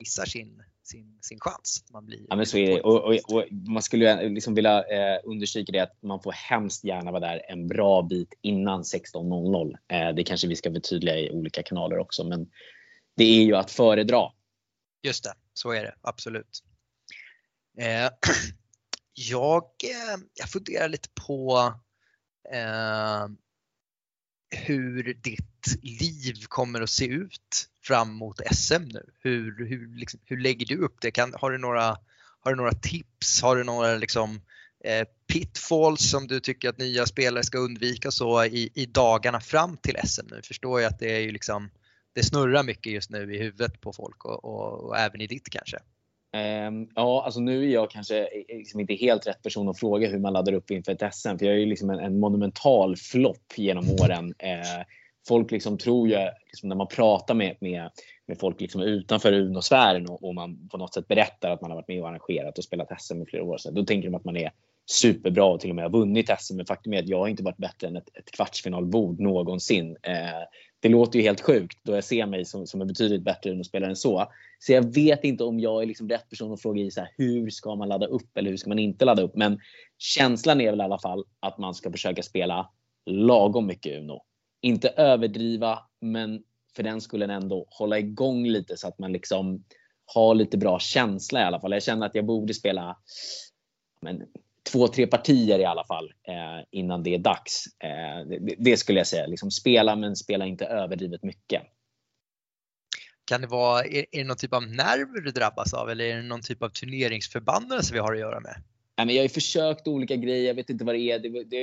missar 0.00 0.24
sin 0.24 0.62
sin, 0.90 1.18
sin 1.20 1.38
chans. 1.40 1.84
Man 1.92 2.06
blir 2.06 2.20
ja, 2.28 2.36
men 2.36 2.46
så 2.46 2.58
är 2.58 2.74
det. 2.74 2.80
Och, 2.80 3.04
och, 3.04 3.14
och 3.34 3.44
man 3.50 3.82
skulle 3.82 4.28
liksom 4.28 4.54
vilja 4.54 4.78
eh, 4.78 5.20
understryka 5.24 5.72
det 5.72 5.80
att 5.80 6.02
man 6.02 6.22
får 6.22 6.32
hemskt 6.32 6.84
gärna 6.84 7.10
vara 7.10 7.20
där 7.20 7.42
en 7.48 7.66
bra 7.68 8.02
bit 8.02 8.34
innan 8.42 8.82
16.00. 8.82 9.76
Eh, 9.88 10.14
det 10.14 10.24
kanske 10.24 10.48
vi 10.48 10.56
ska 10.56 10.72
förtydliga 10.72 11.18
i 11.18 11.30
olika 11.30 11.62
kanaler 11.62 11.98
också, 11.98 12.24
men 12.24 12.50
det 13.20 13.40
är 13.40 13.44
ju 13.44 13.56
att 13.56 13.70
föredra. 13.70 14.32
Just 15.02 15.24
det, 15.24 15.34
så 15.54 15.70
är 15.72 15.82
det 15.82 15.94
absolut. 16.02 16.62
Eh, 17.78 18.10
jag, 19.14 19.62
eh, 19.64 20.20
jag 20.34 20.48
funderar 20.48 20.88
lite 20.88 21.08
på 21.26 21.58
eh, 22.52 23.26
hur 24.50 25.14
ditt 25.14 25.66
liv 25.82 26.44
kommer 26.48 26.80
att 26.80 26.90
se 26.90 27.06
ut 27.06 27.68
fram 27.82 28.14
mot 28.14 28.40
SM 28.52 28.82
nu. 28.82 29.12
Hur, 29.18 29.66
hur, 29.66 29.96
liksom, 29.98 30.20
hur 30.24 30.40
lägger 30.40 30.66
du 30.66 30.78
upp 30.78 30.96
det? 31.00 31.10
Kan, 31.10 31.34
har, 31.34 31.50
du 31.50 31.58
några, 31.58 31.96
har 32.40 32.50
du 32.50 32.56
några 32.56 32.74
tips? 32.74 33.42
Har 33.42 33.56
du 33.56 33.64
några 33.64 33.96
liksom, 33.96 34.40
eh, 34.84 35.06
pitfalls 35.26 36.10
som 36.10 36.26
du 36.26 36.40
tycker 36.40 36.68
att 36.68 36.78
nya 36.78 37.06
spelare 37.06 37.44
ska 37.44 37.58
undvika 37.58 38.10
så 38.10 38.44
i, 38.44 38.70
i 38.74 38.86
dagarna 38.86 39.40
fram 39.40 39.76
till 39.76 39.96
SM 40.04 40.26
nu? 40.30 40.40
Förstår 40.44 40.80
jag 40.80 40.92
att 40.92 40.98
det 40.98 41.16
är 41.16 41.20
ju 41.20 41.30
liksom 41.30 41.70
det 42.14 42.22
snurrar 42.22 42.62
mycket 42.62 42.92
just 42.92 43.10
nu 43.10 43.34
i 43.34 43.38
huvudet 43.38 43.80
på 43.80 43.92
folk 43.92 44.24
och, 44.24 44.44
och, 44.44 44.84
och 44.84 44.98
även 44.98 45.20
i 45.20 45.26
ditt 45.26 45.50
kanske. 45.50 45.78
Um, 46.68 46.88
ja, 46.94 47.22
alltså 47.24 47.40
nu 47.40 47.64
är 47.64 47.74
jag 47.74 47.90
kanske 47.90 48.28
liksom 48.48 48.80
inte 48.80 48.94
helt 48.94 49.26
rätt 49.26 49.42
person 49.42 49.68
att 49.68 49.78
fråga 49.78 50.08
hur 50.08 50.18
man 50.18 50.32
laddar 50.32 50.52
upp 50.52 50.70
inför 50.70 50.92
ett 50.92 51.14
SM. 51.14 51.38
För 51.38 51.46
jag 51.46 51.54
är 51.54 51.58
ju 51.58 51.66
liksom 51.66 51.90
en, 51.90 51.98
en 51.98 52.20
monumental 52.20 52.96
flopp 52.96 53.52
genom 53.56 53.84
åren. 53.90 54.26
Uh, 54.26 54.84
folk 55.28 55.50
liksom 55.50 55.78
tror 55.78 56.08
ju, 56.08 56.16
liksom 56.46 56.68
när 56.68 56.76
man 56.76 56.86
pratar 56.86 57.34
med, 57.34 57.56
med, 57.60 57.90
med 58.26 58.38
folk 58.38 58.60
liksom 58.60 58.82
utanför 58.82 59.32
Uno-sfären 59.32 60.06
och, 60.06 60.24
och, 60.24 60.34
man 60.34 60.68
på 60.68 60.78
något 60.78 60.94
sätt 60.94 61.08
berättar 61.08 61.50
att 61.50 61.60
man 61.60 61.70
har 61.70 61.76
varit 61.76 61.88
med 61.88 62.02
och 62.02 62.08
arrangerat 62.08 62.58
och 62.58 62.64
spelat 62.64 63.02
SM 63.02 63.22
i 63.22 63.26
flera 63.26 63.44
år 63.44 63.58
sedan. 63.58 63.74
Då 63.74 63.84
tänker 63.84 64.08
de 64.08 64.16
att 64.16 64.24
man 64.24 64.36
är 64.36 64.52
superbra 64.90 65.44
och 65.44 65.60
till 65.60 65.70
och 65.70 65.76
med 65.76 65.84
har 65.84 65.90
vunnit 65.90 66.30
SM. 66.38 66.56
Men 66.56 66.66
faktum 66.66 66.92
är 66.92 66.98
att 66.98 67.08
jag 67.08 67.18
har 67.18 67.28
inte 67.28 67.42
varit 67.42 67.56
bättre 67.56 67.86
än 67.86 67.96
ett, 67.96 68.16
ett 68.16 68.30
kvartsfinalbord 68.30 69.20
någonsin. 69.20 69.90
Uh, 69.90 70.44
det 70.80 70.88
låter 70.88 71.18
ju 71.18 71.24
helt 71.24 71.40
sjukt 71.40 71.78
då 71.82 71.94
jag 71.94 72.04
ser 72.04 72.26
mig 72.26 72.44
som, 72.44 72.66
som 72.66 72.80
en 72.80 72.86
betydligt 72.86 73.22
bättre 73.22 73.50
Uno-spelare 73.50 73.90
än 73.90 73.96
så. 73.96 74.32
Så 74.58 74.72
jag 74.72 74.94
vet 74.94 75.24
inte 75.24 75.44
om 75.44 75.60
jag 75.60 75.82
är 75.82 75.86
liksom 75.86 76.08
rätt 76.08 76.28
person 76.28 76.52
att 76.52 76.62
fråga 76.62 76.82
i 76.82 76.90
så 76.90 77.00
här, 77.00 77.10
hur 77.16 77.50
ska 77.50 77.74
man 77.74 77.88
ladda 77.88 78.06
upp 78.06 78.36
eller 78.36 78.50
hur 78.50 78.56
ska 78.56 78.68
man 78.68 78.78
inte 78.78 79.04
ladda 79.04 79.22
upp. 79.22 79.36
Men 79.36 79.60
känslan 79.98 80.60
är 80.60 80.70
väl 80.70 80.80
i 80.80 80.84
alla 80.84 80.98
fall 80.98 81.24
att 81.40 81.58
man 81.58 81.74
ska 81.74 81.92
försöka 81.92 82.22
spela 82.22 82.70
lagom 83.06 83.66
mycket 83.66 83.98
Uno. 83.98 84.22
Inte 84.60 84.88
överdriva, 84.88 85.78
men 86.00 86.42
för 86.76 86.82
den 86.82 87.00
skulle 87.00 87.34
ändå 87.34 87.66
hålla 87.70 87.98
igång 87.98 88.46
lite 88.46 88.76
så 88.76 88.88
att 88.88 88.98
man 88.98 89.12
liksom 89.12 89.64
har 90.14 90.34
lite 90.34 90.58
bra 90.58 90.78
känsla 90.78 91.40
i 91.40 91.44
alla 91.44 91.60
fall. 91.60 91.72
Jag 91.72 91.82
känner 91.82 92.06
att 92.06 92.14
jag 92.14 92.26
borde 92.26 92.54
spela 92.54 92.96
men, 94.00 94.22
två, 94.72 94.88
tre 94.88 95.06
partier 95.06 95.58
i 95.58 95.64
alla 95.64 95.84
fall 95.84 96.12
eh, 96.28 96.64
innan 96.70 97.02
det 97.02 97.14
är 97.14 97.18
dags. 97.18 97.64
Eh, 97.84 98.26
det, 98.28 98.54
det, 98.58 98.76
skulle 98.76 99.00
jag 99.00 99.06
säga. 99.06 99.26
Liksom 99.26 99.50
spela 99.50 99.96
men 99.96 100.16
spela 100.16 100.46
inte 100.46 100.66
överdrivet 100.66 101.22
mycket. 101.22 101.62
Kan 103.24 103.40
det 103.40 103.46
vara, 103.46 103.84
är, 103.84 104.06
är 104.12 104.18
det 104.18 104.24
någon 104.24 104.36
typ 104.36 104.54
av 104.54 104.62
nerver 104.62 105.20
du 105.20 105.30
drabbas 105.30 105.74
av 105.74 105.90
eller 105.90 106.04
är 106.04 106.16
det 106.16 106.22
någon 106.22 106.42
typ 106.42 106.62
av 106.62 106.68
turneringsförbannelse 106.68 107.94
vi 107.94 108.00
har 108.00 108.12
att 108.12 108.18
göra 108.18 108.40
med? 108.40 108.54
Nej, 108.96 109.06
men 109.06 109.14
jag 109.14 109.22
har 109.22 109.28
försökt 109.28 109.88
olika 109.88 110.16
grejer, 110.16 110.46
jag 110.46 110.54
vet 110.54 110.70
inte 110.70 110.84
vad 110.84 110.94
det 110.94 111.00
är. 111.00 111.18
Det, 111.18 111.44
det 111.44 111.56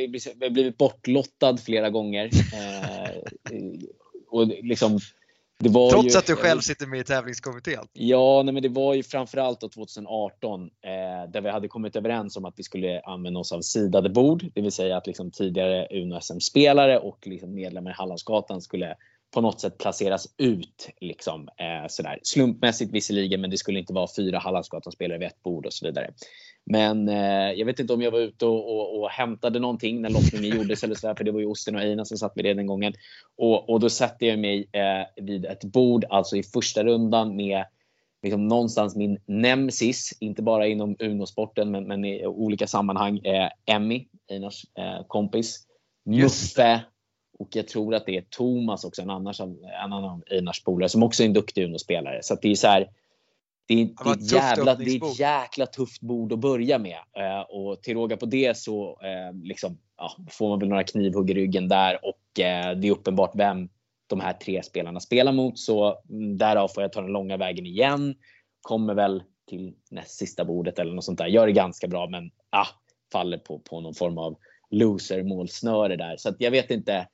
har 0.45 0.49
blivit 0.49 0.77
bortlottad 0.77 1.57
flera 1.57 1.89
gånger. 1.89 2.29
Eh, 2.53 3.61
och 4.29 4.47
liksom, 4.47 4.99
Trots 5.63 6.15
ju, 6.15 6.19
att 6.19 6.27
du 6.27 6.35
själv 6.35 6.59
sitter 6.59 6.87
med 6.87 6.99
i 6.99 7.03
tävlingskommittén? 7.03 7.87
Ja, 7.93 8.41
nej, 8.45 8.53
men 8.53 8.63
det 8.63 8.69
var 8.69 8.93
ju 8.93 9.03
framförallt 9.03 9.59
2018 9.73 10.61
eh, 10.61 11.31
där 11.31 11.41
vi 11.41 11.49
hade 11.49 11.67
kommit 11.67 11.95
överens 11.95 12.37
om 12.37 12.45
att 12.45 12.53
vi 12.57 12.63
skulle 12.63 13.01
använda 13.01 13.39
oss 13.39 13.51
av 13.51 13.61
sidade 13.61 14.09
bord, 14.09 14.45
det 14.53 14.61
vill 14.61 14.71
säga 14.71 14.97
att 14.97 15.07
liksom, 15.07 15.31
tidigare 15.31 15.87
Uno 15.91 16.21
SM-spelare 16.21 16.99
och 16.99 17.27
liksom, 17.27 17.53
medlemmar 17.53 17.91
i 17.91 17.93
Hallandsgatan 17.93 18.61
skulle 18.61 18.95
på 19.33 19.41
något 19.41 19.61
sätt 19.61 19.77
placeras 19.77 20.27
ut. 20.37 20.89
Liksom, 21.01 21.47
eh, 21.57 21.87
sådär. 21.87 22.19
Slumpmässigt 22.23 22.93
visserligen, 22.93 23.41
men 23.41 23.49
det 23.49 23.57
skulle 23.57 23.79
inte 23.79 23.93
vara 23.93 24.07
fyra 24.15 24.39
Hallandsgatan-spelare 24.39 25.17
vid 25.17 25.27
ett 25.27 25.43
bord 25.43 25.65
och 25.65 25.73
så 25.73 25.85
vidare. 25.85 26.13
Men 26.65 27.09
eh, 27.09 27.51
jag 27.51 27.65
vet 27.65 27.79
inte 27.79 27.93
om 27.93 28.01
jag 28.01 28.11
var 28.11 28.19
ute 28.19 28.45
och, 28.45 28.75
och, 28.75 28.99
och 28.99 29.09
hämtade 29.09 29.59
någonting 29.59 30.01
när 30.01 30.09
lottningen 30.09 30.57
gjordes 30.57 30.83
eller 30.83 30.95
sådär, 30.95 31.15
för 31.15 31.23
det 31.23 31.31
var 31.31 31.39
ju 31.39 31.45
Osten 31.45 31.75
och 31.75 31.81
Einar 31.81 32.03
som 32.03 32.17
satt 32.17 32.35
med 32.35 32.45
det 32.45 32.53
den 32.53 32.67
gången. 32.67 32.93
Och, 33.37 33.69
och 33.69 33.79
då 33.79 33.89
satte 33.89 34.25
jag 34.25 34.39
mig 34.39 34.69
eh, 34.71 35.23
vid 35.23 35.45
ett 35.45 35.63
bord, 35.63 36.05
alltså 36.09 36.37
i 36.37 36.43
första 36.43 36.83
rundan 36.83 37.35
med 37.35 37.65
liksom 38.23 38.47
någonstans 38.47 38.95
min 38.95 39.17
nemesis, 39.25 40.17
inte 40.19 40.41
bara 40.41 40.67
inom 40.67 40.95
Uno-sporten 40.99 41.71
men, 41.71 41.87
men, 41.87 42.05
i 42.05 42.25
olika 42.25 42.67
sammanhang. 42.67 43.17
Eh, 43.17 43.49
Emmy, 43.65 44.07
Einars 44.31 44.65
eh, 44.77 45.07
kompis. 45.07 45.67
Muffe 46.05 46.81
och 47.39 47.47
jag 47.51 47.67
tror 47.67 47.95
att 47.95 48.05
det 48.05 48.17
är 48.17 48.21
Thomas 48.29 48.83
också, 48.83 49.01
en, 49.01 49.09
annars, 49.09 49.39
en 49.39 49.57
annan 49.81 50.03
av 50.03 50.23
Einars 50.31 50.63
polare 50.63 50.89
som 50.89 51.03
också 51.03 51.23
är 51.23 51.27
en 51.27 51.33
duktig 51.33 51.63
Uno-spelare. 51.63 52.19
Så 52.23 52.37
det 52.41 52.51
är 52.51 52.55
så 52.55 52.67
här, 52.67 52.89
det 53.67 53.73
är, 53.73 53.85
det, 53.85 54.09
är 54.09 54.13
ett 54.13 54.31
jävla, 54.31 54.75
det 54.75 54.83
är 54.83 55.11
ett 55.11 55.19
jäkla 55.19 55.65
tufft 55.65 56.01
bord 56.01 56.33
att 56.33 56.39
börja 56.39 56.79
med. 56.79 56.97
Eh, 57.17 57.41
och 57.41 57.81
till 57.81 57.93
råga 57.93 58.17
på 58.17 58.25
det 58.25 58.57
så 58.57 58.99
eh, 59.03 59.35
liksom, 59.43 59.77
ja, 59.97 60.11
får 60.29 60.49
man 60.49 60.59
väl 60.59 60.69
några 60.69 60.83
knivhugg 60.83 61.29
i 61.29 61.33
ryggen 61.33 61.67
där 61.67 61.99
och 62.05 62.39
eh, 62.39 62.77
det 62.77 62.87
är 62.87 62.91
uppenbart 62.91 63.31
vem 63.35 63.69
de 64.07 64.19
här 64.19 64.33
tre 64.33 64.63
spelarna 64.63 64.99
spelar 64.99 65.31
mot. 65.31 65.59
Så 65.59 66.01
mm, 66.09 66.37
därav 66.37 66.67
får 66.67 66.83
jag 66.83 66.93
ta 66.93 67.01
den 67.01 67.11
långa 67.11 67.37
vägen 67.37 67.65
igen. 67.65 68.15
Kommer 68.61 68.93
väl 68.93 69.23
till 69.49 69.73
näst 69.91 70.17
sista 70.17 70.45
bordet 70.45 70.79
eller 70.79 70.93
något 70.93 71.03
sånt 71.03 71.17
där. 71.17 71.27
Gör 71.27 71.47
det 71.47 71.53
ganska 71.53 71.87
bra 71.87 72.07
men 72.07 72.31
ah, 72.49 72.67
faller 73.11 73.37
på, 73.37 73.59
på 73.59 73.81
någon 73.81 73.93
form 73.93 74.17
av 74.17 74.37
loser 74.69 75.23
målsnöre 75.23 75.95
där. 75.95 76.17
Så 76.17 76.33
jag 76.39 76.51
vet 76.51 76.71
inte. 76.71 77.07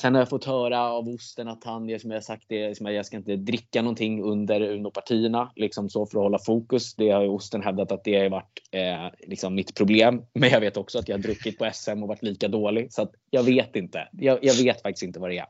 Sen 0.00 0.14
har 0.14 0.20
jag 0.20 0.28
fått 0.28 0.44
höra 0.44 0.80
av 0.80 1.08
osten 1.08 1.48
att 1.48 1.64
han, 1.64 2.00
som 2.00 2.10
jag 2.10 2.24
sagt, 2.24 2.44
det, 2.48 2.76
som 2.76 2.86
jag 2.86 3.06
ska 3.06 3.16
inte 3.16 3.36
dricka 3.36 3.82
någonting 3.82 4.22
under 4.22 4.60
Uno-partierna 4.60 5.52
liksom 5.56 5.90
så 5.90 6.06
för 6.06 6.18
att 6.18 6.22
hålla 6.22 6.38
fokus. 6.38 6.94
Det 6.94 7.10
har 7.10 7.22
ju 7.22 7.28
osten 7.28 7.62
hävdat 7.62 7.92
att 7.92 8.04
det 8.04 8.18
har 8.18 8.28
varit 8.28 8.62
eh, 8.70 9.28
liksom 9.28 9.54
mitt 9.54 9.74
problem. 9.74 10.22
Men 10.34 10.50
jag 10.50 10.60
vet 10.60 10.76
också 10.76 10.98
att 10.98 11.08
jag 11.08 11.16
har 11.16 11.22
druckit 11.22 11.58
på 11.58 11.70
SM 11.74 12.02
och 12.02 12.08
varit 12.08 12.22
lika 12.22 12.48
dålig 12.48 12.92
så 12.92 13.02
att 13.02 13.12
jag 13.30 13.42
vet 13.42 13.76
inte. 13.76 14.08
Jag, 14.12 14.38
jag 14.42 14.54
vet 14.54 14.82
faktiskt 14.82 15.02
inte 15.02 15.20
vad 15.20 15.30
det 15.30 15.38
är. 15.38 15.46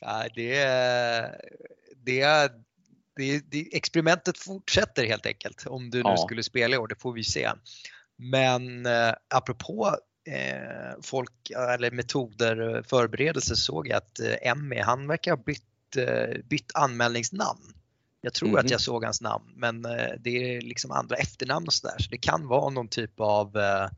Ja, 0.00 0.24
det, 0.34 0.64
det, 1.96 2.52
det, 3.16 3.50
det, 3.50 3.76
experimentet 3.76 4.38
fortsätter 4.38 5.06
helt 5.06 5.26
enkelt 5.26 5.66
om 5.66 5.90
du 5.90 5.98
nu 5.98 6.10
ja. 6.10 6.16
skulle 6.16 6.42
spela 6.42 6.74
i 6.74 6.78
år. 6.78 6.88
Det 6.88 7.00
får 7.00 7.12
vi 7.12 7.24
se. 7.24 7.50
Men 8.16 8.86
eh, 8.86 9.12
apropå 9.34 9.96
folk 11.02 11.50
eller 11.50 11.90
metoder, 11.90 12.82
förberedelser 12.86 13.54
såg 13.54 13.88
jag 13.88 13.96
att 13.96 14.20
eh, 14.20 14.50
Emmy, 14.50 14.80
han 14.80 15.06
verkar 15.06 15.30
ha 15.30 15.42
bytt, 15.42 15.96
eh, 15.96 16.40
bytt 16.44 16.70
anmälningsnamn. 16.74 17.74
Jag 18.20 18.34
tror 18.34 18.48
mm. 18.48 18.58
att 18.58 18.64
mhm. 18.64 18.72
jag 18.72 18.80
såg 18.80 19.04
hans 19.04 19.20
namn 19.20 19.52
men 19.56 19.84
eh, 19.84 20.12
det 20.18 20.56
är 20.56 20.60
liksom 20.60 20.90
andra 20.90 21.16
efternamn 21.16 21.66
och 21.66 21.72
sådär 21.72 21.96
så 21.98 22.10
det 22.10 22.18
kan 22.18 22.46
vara 22.48 22.70
någon 22.70 22.88
typ 22.88 23.20
av 23.20 23.56
eh, 23.56 23.88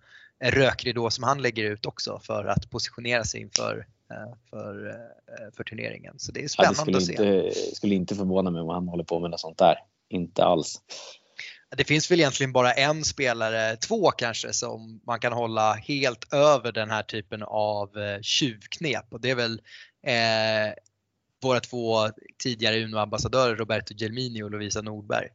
rökridå 0.50 1.10
som 1.10 1.24
han 1.24 1.42
lägger 1.42 1.64
ut 1.64 1.86
också 1.86 2.20
för 2.22 2.44
att 2.44 2.70
positionera 2.70 3.24
sig 3.24 3.40
inför 3.40 3.86
eh, 4.10 4.34
för, 4.50 4.88
eh, 4.88 5.54
för 5.56 5.64
turneringen. 5.64 6.14
Så 6.18 6.32
det 6.32 6.44
är 6.44 6.48
spännande 6.48 6.82
ja, 6.86 6.90
det 6.92 6.96
att 6.96 7.04
se. 7.04 7.12
Inte, 7.12 7.74
skulle 7.74 7.94
inte 7.94 8.14
förvåna 8.14 8.50
mig 8.50 8.62
om 8.62 8.68
han 8.68 8.88
håller 8.88 9.04
på 9.04 9.20
med 9.20 9.30
något 9.30 9.40
sånt 9.40 9.58
där. 9.58 9.76
Inte 10.08 10.44
alls 10.44 10.80
det 11.76 11.84
finns 11.84 12.10
väl 12.10 12.20
egentligen 12.20 12.52
bara 12.52 12.72
en 12.72 13.04
spelare, 13.04 13.76
två 13.76 14.10
kanske, 14.10 14.52
som 14.52 15.00
man 15.06 15.20
kan 15.20 15.32
hålla 15.32 15.72
helt 15.72 16.32
över 16.32 16.72
den 16.72 16.90
här 16.90 17.02
typen 17.02 17.42
av 17.42 17.98
eh, 17.98 18.20
tjuvknep 18.20 19.06
och 19.10 19.20
det 19.20 19.30
är 19.30 19.34
väl 19.34 19.60
eh, 20.06 20.74
våra 21.42 21.60
två 21.60 22.08
tidigare 22.42 22.84
Uno-ambassadörer 22.84 23.56
Roberto 23.56 23.94
Gelmini 23.94 24.42
och 24.42 24.50
Lovisa 24.50 24.82
Nordberg. 24.82 25.28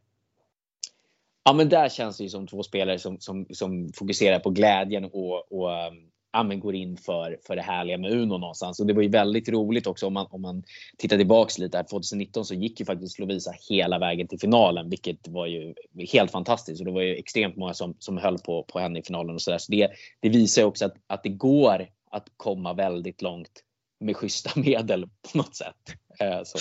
Ja 1.44 1.52
men 1.52 1.68
där 1.68 1.88
känns 1.88 2.16
det 2.16 2.24
ju 2.24 2.30
som 2.30 2.46
två 2.46 2.62
spelare 2.62 2.98
som, 2.98 3.20
som, 3.20 3.46
som 3.50 3.92
fokuserar 3.92 4.38
på 4.38 4.50
glädjen 4.50 5.04
och, 5.04 5.52
och 5.52 5.72
ehm, 5.72 6.10
ja, 6.32 6.42
men 6.42 6.60
går 6.60 6.74
in 6.74 6.96
för, 6.96 7.38
för 7.46 7.56
det 7.56 7.62
härliga 7.62 7.98
med 7.98 8.12
Uno 8.12 8.38
någonstans. 8.38 8.80
Och 8.80 8.86
det 8.86 8.92
var 8.92 9.02
ju 9.02 9.08
väldigt 9.08 9.48
roligt 9.48 9.86
också 9.86 10.06
om 10.06 10.12
man, 10.12 10.26
om 10.30 10.42
man 10.42 10.62
tittar 10.98 11.16
tillbaks 11.16 11.58
lite. 11.58 11.76
Här, 11.76 11.84
2019 11.84 12.44
så 12.44 12.54
gick 12.54 12.80
ju 12.80 12.86
faktiskt 12.86 13.18
Lovisa 13.18 13.54
hela 13.68 13.98
vägen 13.98 14.28
till 14.28 14.40
finalen, 14.40 14.90
vilket 14.90 15.28
var 15.28 15.46
ju 15.46 15.74
helt 16.12 16.30
fantastiskt. 16.30 16.80
Och 16.80 16.86
det 16.86 16.92
var 16.92 17.02
ju 17.02 17.16
extremt 17.16 17.56
många 17.56 17.74
som, 17.74 17.94
som 17.98 18.18
höll 18.18 18.38
på, 18.38 18.62
på 18.62 18.78
henne 18.78 18.98
i 18.98 19.02
finalen 19.02 19.34
och 19.34 19.42
sådär. 19.42 19.58
Så 19.58 19.72
det, 19.72 19.88
det 20.20 20.28
visar 20.28 20.62
ju 20.62 20.68
också 20.68 20.84
att, 20.84 20.94
att 21.06 21.22
det 21.22 21.28
går 21.28 21.86
att 22.10 22.26
komma 22.36 22.72
väldigt 22.72 23.22
långt 23.22 23.64
med 24.00 24.16
schyssta 24.16 24.50
medel 24.60 25.08
på 25.32 25.38
något 25.38 25.56
sätt. 25.56 25.94
Eh, 26.20 26.40
så. 26.44 26.58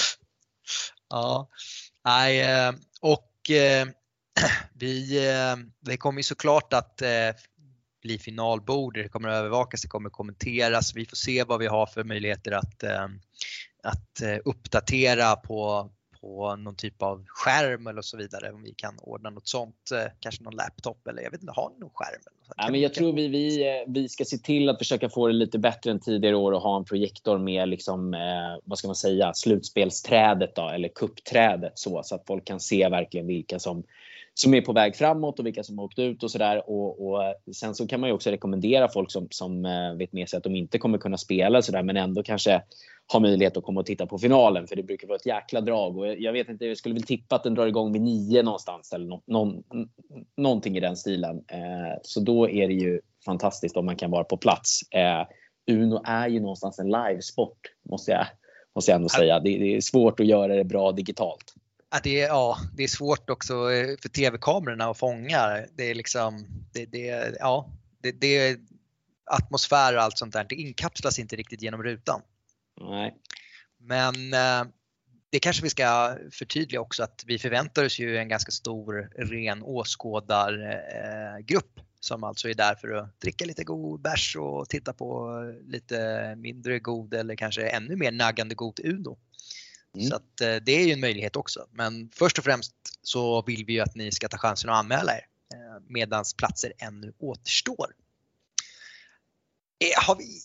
Ja, 1.09 1.49
nej, 2.05 2.41
eh, 2.41 2.73
och 3.01 3.51
eh, 3.51 3.87
vi, 4.73 5.27
eh, 5.27 5.55
det 5.79 5.97
kommer 5.97 6.19
ju 6.19 6.23
såklart 6.23 6.73
att 6.73 7.01
eh, 7.01 7.29
bli 8.01 8.17
finalbord, 8.17 8.93
det 8.93 9.09
kommer 9.09 9.29
att 9.29 9.35
övervakas, 9.35 9.81
det 9.81 9.87
kommer 9.87 10.09
att 10.09 10.13
kommenteras. 10.13 10.95
Vi 10.95 11.05
får 11.05 11.15
se 11.15 11.43
vad 11.43 11.59
vi 11.59 11.67
har 11.67 11.85
för 11.85 12.03
möjligheter 12.03 12.51
att, 12.51 12.83
eh, 12.83 13.07
att 13.83 14.21
eh, 14.21 14.37
uppdatera 14.45 15.35
på, 15.35 15.89
på 16.21 16.55
någon 16.55 16.75
typ 16.75 17.01
av 17.01 17.25
skärm 17.27 17.87
eller 17.87 18.01
så 18.01 18.17
vidare. 18.17 18.51
Om 18.51 18.63
vi 18.63 18.73
kan 18.73 18.99
ordna 18.99 19.29
något 19.29 19.47
sånt, 19.47 19.91
eh, 19.93 20.11
kanske 20.19 20.43
någon 20.43 20.55
laptop 20.55 21.07
eller 21.07 21.21
jag 21.21 21.31
vet 21.31 21.41
inte, 21.41 21.53
har 21.55 21.69
ni 21.69 21.79
någon 21.79 21.89
skärm? 21.93 22.21
Ja, 22.57 22.71
men 22.71 22.81
jag 22.81 22.93
tror 22.93 23.13
vi, 23.13 23.27
vi, 23.27 23.85
vi 23.87 24.09
ska 24.09 24.25
se 24.25 24.37
till 24.37 24.69
att 24.69 24.77
försöka 24.77 25.09
få 25.09 25.27
det 25.27 25.33
lite 25.33 25.59
bättre 25.59 25.91
än 25.91 25.99
tidigare 25.99 26.35
år 26.35 26.51
och 26.51 26.61
ha 26.61 26.77
en 26.77 26.85
projektor 26.85 27.37
med 27.37 27.69
liksom, 27.69 28.13
eh, 28.13 28.61
vad 28.63 28.77
ska 28.77 28.87
man 28.87 28.95
säga, 28.95 29.33
slutspelsträdet 29.33 30.55
då, 30.55 30.69
eller 30.69 30.89
kuppträdet 30.89 31.79
så, 31.79 32.03
så 32.03 32.15
att 32.15 32.27
folk 32.27 32.45
kan 32.45 32.59
se 32.59 32.89
verkligen 32.89 33.27
vilka 33.27 33.59
som 33.59 33.83
som 34.41 34.53
är 34.53 34.61
på 34.61 34.73
väg 34.73 34.95
framåt 34.95 35.39
och 35.39 35.45
vilka 35.45 35.63
som 35.63 35.77
har 35.77 35.85
åkt 35.85 35.99
ut 35.99 36.23
och 36.23 36.31
sådär. 36.31 36.69
Och, 36.69 37.07
och, 37.07 37.35
sen 37.55 37.75
så 37.75 37.87
kan 37.87 37.99
man 37.99 38.09
ju 38.09 38.13
också 38.13 38.29
rekommendera 38.29 38.89
folk 38.89 39.11
som, 39.11 39.27
som 39.29 39.65
eh, 39.65 39.93
vet 39.93 40.13
med 40.13 40.29
sig 40.29 40.37
att 40.37 40.43
de 40.43 40.55
inte 40.55 40.77
kommer 40.77 40.97
kunna 40.97 41.17
spela 41.17 41.61
så 41.61 41.71
där, 41.71 41.83
men 41.83 41.97
ändå 41.97 42.23
kanske 42.23 42.61
har 43.13 43.19
möjlighet 43.19 43.57
att 43.57 43.63
komma 43.63 43.79
och 43.79 43.85
titta 43.85 44.05
på 44.05 44.17
finalen 44.17 44.67
för 44.67 44.75
det 44.75 44.83
brukar 44.83 45.07
vara 45.07 45.15
ett 45.15 45.25
jäkla 45.25 45.61
drag 45.61 45.97
och 45.97 46.07
jag 46.07 46.33
vet 46.33 46.49
inte, 46.49 46.65
jag 46.65 46.77
skulle 46.77 46.95
väl 46.95 47.03
tippa 47.03 47.35
att 47.35 47.43
den 47.43 47.53
drar 47.53 47.67
igång 47.67 47.93
vid 47.93 48.01
nio 48.01 48.43
någonstans 48.43 48.93
eller 48.93 49.05
no, 49.05 49.21
någon, 49.27 49.63
någonting 50.37 50.77
i 50.77 50.79
den 50.79 50.97
stilen. 50.97 51.35
Eh, 51.47 51.97
så 52.03 52.19
då 52.19 52.49
är 52.49 52.67
det 52.67 52.73
ju 52.73 53.01
fantastiskt 53.25 53.77
om 53.77 53.85
man 53.85 53.95
kan 53.95 54.11
vara 54.11 54.23
på 54.23 54.37
plats. 54.37 54.81
Eh, 54.91 55.27
Uno 55.71 56.01
är 56.05 56.27
ju 56.27 56.39
någonstans 56.39 56.79
en 56.79 56.91
livesport 56.91 57.59
måste 57.89 58.11
jag, 58.11 58.25
måste 58.75 58.91
jag 58.91 58.95
ändå 58.95 59.09
säga. 59.09 59.39
Det, 59.39 59.57
det 59.57 59.75
är 59.75 59.81
svårt 59.81 60.19
att 60.19 60.25
göra 60.25 60.55
det 60.55 60.63
bra 60.63 60.91
digitalt. 60.91 61.53
Ja, 61.91 61.99
det 62.03 62.21
är, 62.21 62.27
ja, 62.27 62.57
det 62.73 62.83
är 62.83 62.87
svårt 62.87 63.29
också 63.29 63.71
eh, 63.71 63.97
för 64.01 64.09
tv-kamerorna 64.09 64.85
att 64.85 64.97
fånga. 64.97 65.65
Det 65.75 65.83
är 65.83 65.95
liksom, 65.95 66.45
det, 66.73 66.85
det, 66.85 67.35
ja, 67.39 67.71
det, 68.01 68.11
det 68.11 68.37
är 68.37 68.57
atmosfär 69.25 69.95
och 69.95 70.01
allt 70.01 70.17
sånt 70.17 70.33
där. 70.33 70.45
Det 70.49 70.55
inkapslas 70.55 71.19
inte 71.19 71.35
riktigt 71.35 71.61
genom 71.61 71.83
rutan. 71.83 72.21
Nej. 72.81 73.15
Men 73.77 74.33
eh, 74.33 74.63
det 75.29 75.39
kanske 75.39 75.63
vi 75.63 75.69
ska 75.69 76.17
förtydliga 76.31 76.81
också 76.81 77.03
att 77.03 77.23
vi 77.25 77.39
förväntar 77.39 77.85
oss 77.85 77.99
ju 77.99 78.17
en 78.17 78.29
ganska 78.29 78.51
stor 78.51 79.11
ren 79.17 79.63
åskådargrupp 79.63 81.79
som 81.99 82.23
alltså 82.23 82.49
är 82.49 82.53
där 82.53 82.75
för 82.75 82.91
att 82.91 83.21
dricka 83.21 83.45
lite 83.45 83.63
god 83.63 84.01
bärs 84.01 84.35
och 84.35 84.69
titta 84.69 84.93
på 84.93 85.39
lite 85.67 86.35
mindre 86.37 86.79
god 86.79 87.13
eller 87.13 87.35
kanske 87.35 87.67
ännu 87.67 87.95
mer 87.95 88.11
naggande 88.11 88.55
god 88.55 88.79
Uno. 88.83 89.17
Mm. 89.95 90.07
Så 90.07 90.15
att, 90.15 90.41
eh, 90.41 90.55
det 90.55 90.71
är 90.71 90.85
ju 90.85 90.93
en 90.93 90.99
möjlighet 90.99 91.35
också. 91.35 91.67
Men 91.71 92.09
först 92.13 92.37
och 92.37 92.43
främst 92.43 92.73
så 93.01 93.41
vill 93.41 93.65
vi 93.65 93.73
ju 93.73 93.79
att 93.79 93.95
ni 93.95 94.11
ska 94.11 94.27
ta 94.27 94.37
chansen 94.37 94.69
att 94.69 94.75
anmäla 94.75 95.13
er 95.13 95.25
eh, 95.53 95.83
medan 95.87 96.23
platser 96.37 96.73
ännu 96.77 97.13
återstår. 97.19 97.95
Eh, 99.79 100.03
har 100.05 100.15
vi, 100.15 100.41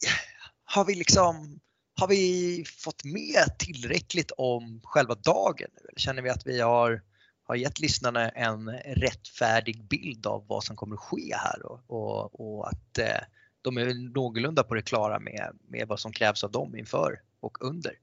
har 0.64 0.85
vi 0.85 0.94
liksom 0.94 1.61
har 1.96 2.09
vi 2.09 2.64
fått 2.78 3.04
med 3.04 3.59
tillräckligt 3.59 4.30
om 4.30 4.80
själva 4.85 5.14
dagen? 5.14 5.68
Eller 5.80 5.92
känner 5.96 6.22
vi 6.22 6.30
att 6.30 6.46
vi 6.46 6.61
har, 6.61 7.02
har 7.42 7.54
gett 7.54 7.80
lyssnarna 7.80 8.28
en 8.28 8.70
rättfärdig 8.70 9.85
bild 9.85 10.26
av 10.26 10.46
vad 10.46 10.64
som 10.64 10.76
kommer 10.76 10.94
att 10.94 11.00
ske 11.00 11.35
här 11.37 11.66
och, 11.66 11.80
och, 11.87 12.40
och 12.40 12.68
att 12.68 12.98
eh, 12.98 13.20
de 13.62 13.76
är 13.76 13.94
någorlunda 14.14 14.62
på 14.62 14.74
det 14.74 14.83
klara 14.83 15.18
med, 15.18 15.59
med 15.68 15.88
vad 15.88 16.00
som 16.00 16.12
krävs 16.12 16.44
av 16.44 16.50
dem 16.50 16.76
inför 16.76 17.20
och 17.40 17.64
under? 17.64 17.98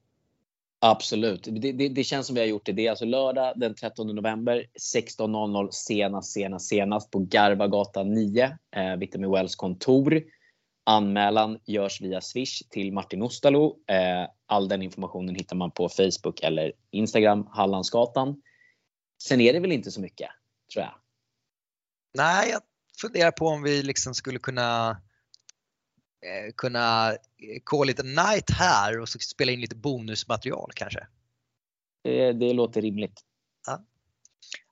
Absolut. 0.84 1.44
Det, 1.44 1.72
det, 1.72 1.90
det, 1.90 2.04
känns 2.04 2.28
som 2.28 2.34
vi 2.34 2.40
har 2.40 2.48
gjort 2.48 2.66
det. 2.66 2.72
Det 2.72 2.86
är 2.86 2.90
alltså 2.90 3.06
lördag 3.06 3.54
den 3.56 3.76
13 3.76 4.08
november 4.08 4.66
16.00 4.94 5.70
senast, 5.72 6.32
senast, 6.32 6.68
senast 6.68 7.12
på 7.12 7.20
Garvagatan 7.20 8.14
9, 8.14 8.58
eh, 8.76 8.96
Vitamin 8.98 9.32
Wells 9.32 9.56
kontor. 9.56 10.22
Anmälan 10.84 11.60
görs 11.66 12.02
via 12.02 12.22
Swish 12.22 12.70
till 12.70 12.94
Martin 12.94 13.22
Ostalo. 13.22 13.78
Eh, 13.88 14.30
all 14.46 14.68
den 14.68 14.82
informationen 14.82 15.36
hittar 15.36 15.56
man 15.56 15.72
på 15.72 15.90
Facebook 15.90 16.44
eller 16.44 16.72
Instagram, 16.92 17.48
Hallandsgatan. 17.52 18.42
Sen 19.24 19.42
är 19.42 19.54
det 19.54 19.60
väl 19.60 19.72
inte 19.72 19.92
så 19.92 20.02
mycket, 20.02 20.30
tror 20.74 20.86
jag. 20.86 20.94
Nej, 22.14 22.50
jag 22.50 22.62
funderar 23.02 23.32
på 23.32 23.48
om 23.48 23.64
vi 23.64 23.84
liksom 23.84 24.14
skulle 24.14 24.40
kunna 24.40 24.90
Eh, 24.92 24.98
kunna 26.56 27.18
call 27.64 27.90
it 27.90 28.00
a 28.00 28.04
night 28.04 28.50
här 28.52 29.00
och 29.00 29.10
så 29.10 29.20
spela 29.20 29.52
in 29.52 29.62
lite 29.62 29.76
bonusmaterial 29.76 30.72
kanske. 30.76 31.08
Det, 32.04 32.34
det 32.34 32.54
låter 32.54 32.82
rimligt. 32.82 33.22
Ja. 33.68 33.86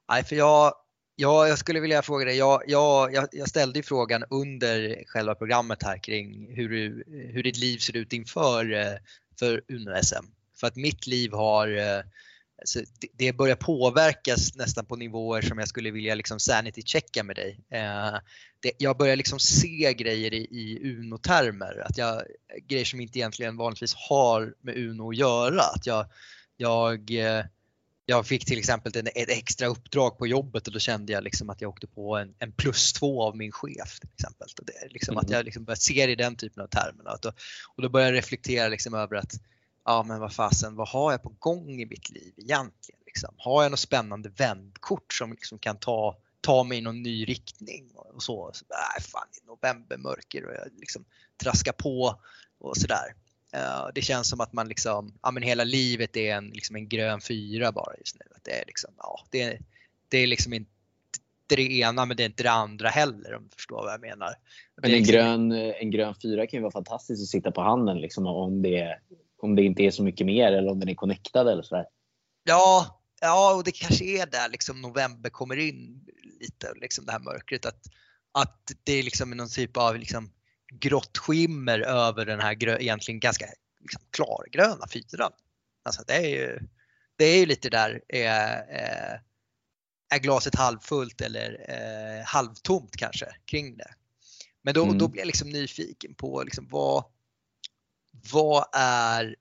Nej, 0.09 0.23
för 0.23 0.35
jag, 0.35 0.73
jag, 1.15 1.49
jag 1.49 1.59
skulle 1.59 1.79
vilja 1.79 2.01
fråga 2.01 2.25
dig, 2.25 2.37
jag, 2.37 2.63
jag, 2.67 3.27
jag 3.31 3.49
ställde 3.49 3.79
ju 3.79 3.83
frågan 3.83 4.23
under 4.29 5.03
själva 5.07 5.35
programmet 5.35 5.83
här 5.83 5.97
kring 5.97 6.55
hur, 6.55 7.03
hur 7.07 7.43
ditt 7.43 7.57
liv 7.57 7.77
ser 7.77 7.97
ut 7.97 8.13
inför 8.13 8.73
eh, 8.73 8.97
för 9.39 9.63
Uno-SM. 9.67 10.25
För 10.59 10.67
att 10.67 10.75
mitt 10.75 11.07
liv 11.07 11.31
har 11.31 11.67
eh, 12.59 12.61
Alltså, 12.61 12.79
det 13.13 13.33
börjar 13.33 13.55
påverkas 13.55 14.55
nästan 14.55 14.85
på 14.85 14.95
nivåer 14.95 15.41
som 15.41 15.59
jag 15.59 15.67
skulle 15.67 15.91
vilja 15.91 16.15
liksom 16.15 16.39
sanity 16.39 16.81
checka 16.85 17.23
med 17.23 17.35
dig. 17.35 17.59
Eh, 17.71 18.17
det, 18.59 18.71
jag 18.77 18.97
börjar 18.97 19.15
liksom 19.15 19.39
se 19.39 19.93
grejer 19.93 20.33
i, 20.33 20.37
i 20.37 20.79
Uno-termer, 20.83 21.83
att 21.85 21.97
jag, 21.97 22.21
grejer 22.67 22.85
som 22.85 23.01
inte 23.01 23.19
egentligen 23.19 23.57
vanligtvis 23.57 23.93
har 23.95 24.53
med 24.61 24.77
Uno 24.77 25.09
att 25.09 25.17
göra. 25.17 25.61
Att 25.61 25.85
jag, 25.85 26.05
jag, 26.57 27.11
eh, 27.11 27.45
jag 28.05 28.27
fick 28.27 28.45
till 28.45 28.59
exempel 28.59 28.97
en, 28.97 29.07
ett 29.07 29.29
extra 29.29 29.67
uppdrag 29.67 30.17
på 30.17 30.27
jobbet 30.27 30.67
och 30.67 30.73
då 30.73 30.79
kände 30.79 31.13
jag 31.13 31.23
liksom 31.23 31.49
att 31.49 31.61
jag 31.61 31.69
åkte 31.69 31.87
på 31.87 32.17
en, 32.17 32.33
en 32.39 32.51
plus 32.51 32.93
två 32.93 33.23
av 33.23 33.37
min 33.37 33.51
chef. 33.51 33.99
Till 33.99 34.09
exempel. 34.13 34.47
Det, 34.61 34.93
liksom 34.93 35.13
mm. 35.13 35.25
Att 35.25 35.29
jag 35.29 35.45
liksom 35.45 35.63
börjar 35.63 35.75
se 35.75 36.05
det 36.05 36.11
i 36.11 36.15
den 36.15 36.35
typen 36.35 36.63
av 36.63 36.67
termer. 36.67 37.13
Och 37.13 37.19
då, 37.21 37.29
och 37.75 37.81
då 37.81 37.89
börjar 37.89 38.07
jag 38.07 38.17
reflektera 38.17 38.67
liksom 38.67 38.93
över 38.93 39.15
att 39.15 39.33
ja 39.89 40.03
men 40.03 40.19
vad 40.19 40.33
fasen, 40.33 40.75
vad 40.75 40.87
har 40.87 41.11
jag 41.11 41.23
på 41.23 41.35
gång 41.39 41.81
i 41.81 41.85
mitt 41.85 42.09
liv 42.09 42.33
egentligen? 42.37 42.99
Liksom? 43.05 43.33
Har 43.37 43.63
jag 43.63 43.71
något 43.71 43.79
spännande 43.79 44.29
vändkort 44.29 45.13
som 45.13 45.31
liksom 45.31 45.59
kan 45.59 45.77
ta, 45.77 46.17
ta 46.41 46.63
mig 46.63 46.77
i 46.77 46.81
någon 46.81 47.01
ny 47.01 47.25
riktning? 47.25 47.91
Och 47.95 48.23
så, 48.23 48.51
så 48.53 48.65
äh, 48.97 49.03
fan, 49.03 49.27
i 49.43 49.47
novembermörker 49.47 50.45
och 50.45 50.53
jag 50.53 50.67
liksom 50.77 51.05
traskar 51.43 51.71
på 51.71 52.21
och 52.59 52.77
sådär. 52.77 53.15
Uh, 53.55 53.89
det 53.95 54.01
känns 54.01 54.29
som 54.29 54.41
att 54.41 54.53
man 54.53 54.67
liksom, 54.67 55.13
ja 55.21 55.31
men 55.31 55.43
hela 55.43 55.63
livet 55.63 56.17
är 56.17 56.35
en, 56.35 56.49
liksom 56.49 56.75
en 56.75 56.89
grön 56.89 57.21
fyra 57.21 57.71
bara 57.71 57.97
just 57.97 58.15
nu. 58.15 58.25
Att 58.35 58.43
det 58.43 58.61
är 58.61 58.65
liksom, 58.65 58.93
ja, 58.97 59.19
det, 59.29 59.59
det 60.09 60.17
är 60.17 60.27
liksom 60.27 60.53
inte 60.53 60.71
det 61.55 61.71
ena 61.71 62.05
men 62.05 62.17
det 62.17 62.23
är 62.23 62.25
inte 62.25 62.43
det 62.43 62.51
andra 62.51 62.89
heller 62.89 63.35
om 63.35 63.43
du 63.43 63.55
förstår 63.55 63.75
vad 63.75 63.93
jag 63.93 64.01
menar. 64.01 64.33
Men 64.81 64.91
en, 64.91 64.97
liksom... 64.97 65.13
grön, 65.13 65.51
en 65.51 65.91
grön 65.91 66.15
fyra 66.21 66.47
kan 66.47 66.57
ju 66.57 66.61
vara 66.61 66.71
fantastiskt 66.71 67.21
att 67.23 67.27
sitta 67.27 67.51
på 67.51 67.61
handen 67.61 68.01
liksom, 68.01 68.27
om, 68.27 68.61
det, 68.61 68.99
om 69.41 69.55
det 69.55 69.63
inte 69.63 69.83
är 69.83 69.91
så 69.91 70.03
mycket 70.03 70.25
mer 70.25 70.51
eller 70.51 70.71
om 70.71 70.79
den 70.79 70.89
är 70.89 70.95
connectad 70.95 71.47
eller 71.47 71.63
sådär. 71.63 71.85
Ja, 72.43 73.01
ja 73.21 73.55
och 73.55 73.63
det 73.63 73.71
kanske 73.71 74.05
är 74.05 74.25
där 74.25 74.49
liksom 74.49 74.81
november 74.81 75.29
kommer 75.29 75.57
in 75.57 76.05
lite, 76.39 76.73
liksom 76.81 77.05
det 77.05 77.11
här 77.11 77.19
mörkret. 77.19 77.65
Att, 77.65 77.81
att 78.31 78.71
det 78.83 78.93
är 78.93 79.03
liksom 79.03 79.31
någon 79.31 79.49
typ 79.49 79.77
av 79.77 79.97
liksom 79.97 80.31
grått 80.73 81.17
skimmer 81.17 81.79
över 81.79 82.25
den 82.25 82.39
här 82.39 82.53
grö, 82.53 82.77
egentligen 82.79 83.19
ganska 83.19 83.45
liksom 83.79 84.01
klargröna 84.11 84.87
fyran. 84.93 85.31
Alltså 85.83 86.03
det 86.07 86.13
är 86.13 86.29
ju, 86.29 86.59
det 87.15 87.25
är 87.25 87.39
ju 87.39 87.45
lite 87.45 87.69
där, 87.69 88.01
eh, 88.07 88.53
eh, 88.53 89.19
är 90.09 90.19
glaset 90.19 90.55
halvfullt 90.55 91.21
eller 91.21 91.65
eh, 91.69 92.25
halvtomt 92.25 92.97
kanske 92.97 93.25
kring 93.45 93.77
det. 93.77 93.93
Men 94.61 94.73
då, 94.73 94.83
mm. 94.83 94.97
då 94.97 95.07
blir 95.07 95.21
jag 95.21 95.27
liksom 95.27 95.49
nyfiken 95.49 96.13
på 96.15 96.43
liksom 96.43 96.67
vad, 96.71 97.03
vad 98.31 98.65
är, 98.73 99.35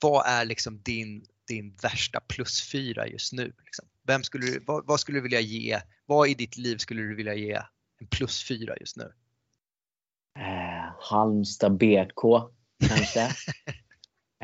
vad 0.00 0.26
är 0.26 0.44
liksom 0.44 0.82
din, 0.82 1.26
din 1.48 1.76
värsta 1.82 2.20
plus 2.20 2.70
fyra 2.70 3.06
just 3.06 3.32
nu? 3.32 3.54
Liksom? 3.64 3.88
Vem 4.02 4.22
skulle 4.22 4.46
du, 4.46 4.64
vad, 4.66 4.86
vad, 4.86 5.00
skulle 5.00 5.18
du 5.18 5.22
vilja 5.22 5.40
ge, 5.40 5.80
vad 6.06 6.28
i 6.28 6.34
ditt 6.34 6.56
liv 6.56 6.76
skulle 6.76 7.02
du 7.02 7.14
vilja 7.14 7.34
ge 7.34 7.62
en 8.00 8.06
plus 8.06 8.44
fyra 8.44 8.76
just 8.80 8.96
nu? 8.96 9.12
Eh, 10.38 10.94
Halmstad 11.00 11.76
BK 11.76 12.50
kanske. 12.88 13.30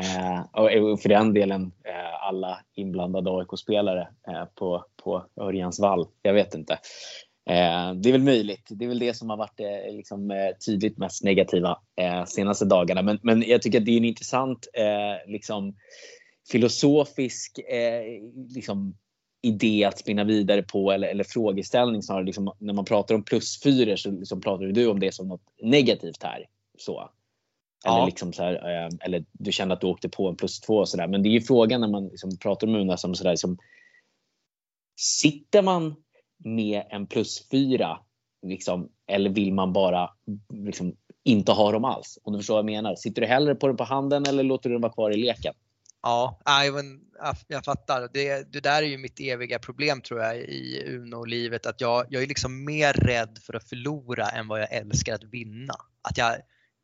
eh, 0.01 0.41
och 0.53 1.01
för 1.01 1.09
den 1.09 1.35
delen 1.35 1.73
eh, 1.85 2.29
alla 2.29 2.59
inblandade 2.75 3.31
AIK-spelare 3.31 4.09
eh, 4.29 4.45
på, 4.55 4.85
på 5.05 5.27
Örjans 5.41 5.81
vall. 5.81 6.07
Jag 6.23 6.35
vet 6.35 6.55
inte. 6.55 6.73
Eh, 7.51 7.95
det 7.95 8.09
är 8.09 8.13
väl 8.13 8.23
möjligt. 8.23 8.67
Det 8.71 8.85
är 8.85 8.89
väl 8.89 8.99
det 8.99 9.15
som 9.15 9.31
har 9.31 9.37
varit 9.37 9.61
eh, 9.61 9.97
liksom, 9.97 10.31
eh, 10.31 10.57
tydligt 10.67 10.99
mest 10.99 11.25
negativa 11.25 11.79
eh, 12.01 12.25
senaste 12.25 12.65
dagarna. 12.65 13.03
Men, 13.03 13.19
men 13.23 13.43
jag 13.43 13.63
tycker 13.63 13.79
att 13.79 13.85
det 13.85 13.93
är 13.93 13.97
en 13.97 14.05
intressant 14.05 14.69
eh, 14.75 15.33
liksom, 15.33 15.77
filosofisk 16.53 17.61
liksom, 18.55 18.97
idé 19.43 19.85
att 19.85 19.99
spinna 19.99 20.25
vidare 20.25 20.63
på 20.63 20.93
eller, 20.93 21.09
eller 21.09 21.25
frågeställning 21.25 22.03
snarare. 22.03 22.25
Liksom, 22.25 22.53
när 22.59 22.75
man 22.75 22.85
pratar 22.85 23.15
om 23.15 23.25
plusfyror 23.25 23.97
så 23.97 24.11
liksom 24.11 24.41
pratar 24.41 24.65
du 24.65 24.87
om 24.87 25.01
det 25.01 25.15
som 25.15 25.29
något 25.29 25.43
negativt 25.63 26.23
här. 26.23 26.47
Så. 26.79 27.11
Eller, 27.85 27.99
ja. 27.99 28.07
liksom 28.07 28.33
så 28.33 28.43
här, 28.43 28.89
eller 29.01 29.25
du 29.33 29.53
känner 29.53 29.75
att 29.75 29.81
du 29.81 29.87
åkte 29.87 30.09
på 30.09 30.29
en 30.29 30.37
plus 30.37 30.61
två 30.61 30.77
och 30.77 30.89
sådär. 30.89 31.07
Men 31.07 31.23
det 31.23 31.29
är 31.29 31.31
ju 31.31 31.41
frågan 31.41 31.81
när 31.81 31.89
man 31.89 32.09
liksom 32.09 32.39
pratar 32.39 32.67
om 32.67 32.75
Una 32.75 32.97
som 32.97 33.15
sådär. 33.15 33.31
Liksom, 33.31 33.59
sitter 34.97 35.63
man 35.63 35.95
med 36.45 36.83
en 36.91 37.07
plus 37.07 37.49
fyra 37.51 37.99
liksom, 38.47 38.89
eller 39.07 39.31
vill 39.31 39.55
man 39.55 39.73
bara 39.73 40.11
liksom, 40.53 40.97
inte 41.25 41.53
ha 41.53 41.73
dem 41.73 41.85
alls? 41.85 42.19
Om 42.23 42.33
du 42.33 42.39
förstår 42.39 42.55
vad 42.55 42.59
jag 42.59 42.83
menar. 42.83 42.95
Sitter 42.97 43.23
du 43.23 43.29
hellre 43.29 43.55
på 43.55 43.67
den 43.67 43.77
på 43.77 43.85
handen 43.85 44.27
eller 44.29 44.43
låter 44.43 44.69
du 44.69 44.75
den 44.75 44.83
vara 44.83 44.93
kvar 44.93 45.11
i 45.11 45.17
leken? 45.17 45.55
Ja, 46.03 46.41
jag 47.49 47.65
fattar. 47.65 48.09
Det, 48.13 48.53
det 48.53 48.61
där 48.61 48.83
är 48.83 48.87
ju 48.87 48.99
mitt 48.99 49.21
eviga 49.21 49.59
problem 49.59 50.01
tror 50.01 50.21
jag 50.21 50.37
i 50.37 50.85
Uno-livet. 50.87 51.67
Att 51.67 51.81
jag, 51.81 52.07
jag 52.09 52.23
är 52.23 52.27
liksom 52.27 52.65
mer 52.65 52.93
rädd 52.93 53.39
för 53.47 53.55
att 53.55 53.69
förlora 53.69 54.29
än 54.29 54.49
vad 54.49 54.61
jag 54.61 54.73
älskar 54.73 55.15
att 55.15 55.25
vinna. 55.25 55.75
Att 56.03 56.19
jag, 56.19 56.37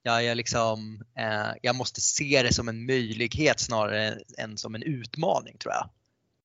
jag, 0.02 0.24
jag, 0.24 0.36
liksom, 0.36 1.02
eh, 1.18 1.50
jag 1.62 1.76
måste 1.76 2.00
se 2.00 2.42
det 2.42 2.54
som 2.54 2.68
en 2.68 2.86
möjlighet 2.86 3.60
snarare 3.60 4.18
än 4.38 4.58
som 4.58 4.74
en 4.74 4.82
utmaning 4.82 5.58
tror 5.58 5.74
jag. 5.74 5.88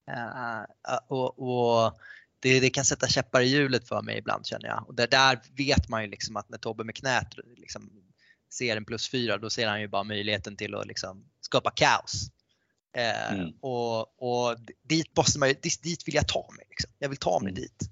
Eh, 0.08 0.66
och, 1.08 1.40
och 1.40 1.94
det, 2.40 2.60
det, 2.60 2.70
kan 2.70 2.86
sätta 2.86 3.08
käppar 3.08 3.42
i 3.42 3.48
hjulet 3.48 3.88
för 3.88 4.02
mig 4.02 4.18
ibland 4.18 4.46
känner 4.46 4.68
jag. 4.68 4.86
Och 4.88 4.96
där, 4.96 5.08
där 5.08 5.40
vet 5.58 5.90
man 5.90 6.04
ju 6.04 6.10
liksom 6.10 6.38
att 6.38 6.50
när 6.50 6.58
Tobbe 6.58 6.84
med 6.84 6.96
knät 6.96 7.28
liksom 7.58 7.92
ser 8.50 8.78
en 8.78 8.86
plus 8.86 9.10
fyra 9.10 9.38
då 9.38 9.50
ser 9.50 9.68
han 9.68 9.82
ju 9.82 9.88
bara 9.88 10.04
möjligheten 10.04 10.56
till 10.56 10.76
att 10.76 10.88
liksom 10.88 11.26
skapa 11.42 11.72
kaos. 11.72 12.30
Eh, 12.98 13.34
mm. 13.34 13.54
och, 13.62 14.00
och 14.24 14.58
dit, 14.84 15.18
måste 15.18 15.40
man, 15.40 15.50
dit, 15.50 15.84
dit 15.84 16.08
vill 16.08 16.16
jag 16.16 16.28
ta 16.28 16.48
mig. 16.58 16.66
Liksom. 16.70 16.92
Jag 17.00 17.10
vill 17.10 17.18
ta 17.18 17.40
mig 17.40 17.52
mm. 17.52 17.62
dit. 17.62 17.90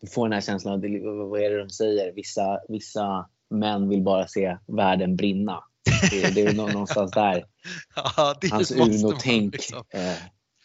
Du 0.00 0.06
får 0.06 0.28
den 0.28 0.32
här 0.32 0.40
känslan 0.40 0.74
av, 0.74 1.28
vad 1.30 1.40
är 1.40 1.50
det 1.50 1.58
de 1.58 1.70
säger? 1.70 2.12
Vissa, 2.12 2.60
vissa 2.68 3.28
män 3.50 3.88
vill 3.88 4.02
bara 4.02 4.28
se 4.28 4.56
världen 4.66 5.16
brinna. 5.16 5.64
Det, 6.10 6.34
det 6.34 6.40
är 6.40 6.54
någonstans 6.54 7.10
där 7.10 7.44
ja, 7.96 8.34
hans 8.50 8.72
Uno-tänk 8.72 9.52
liksom. 9.52 9.84
eh, 9.90 10.16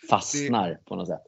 fastnar 0.10 0.70
det, 0.70 0.80
på 0.86 0.96
något 0.96 1.08
sätt. 1.08 1.24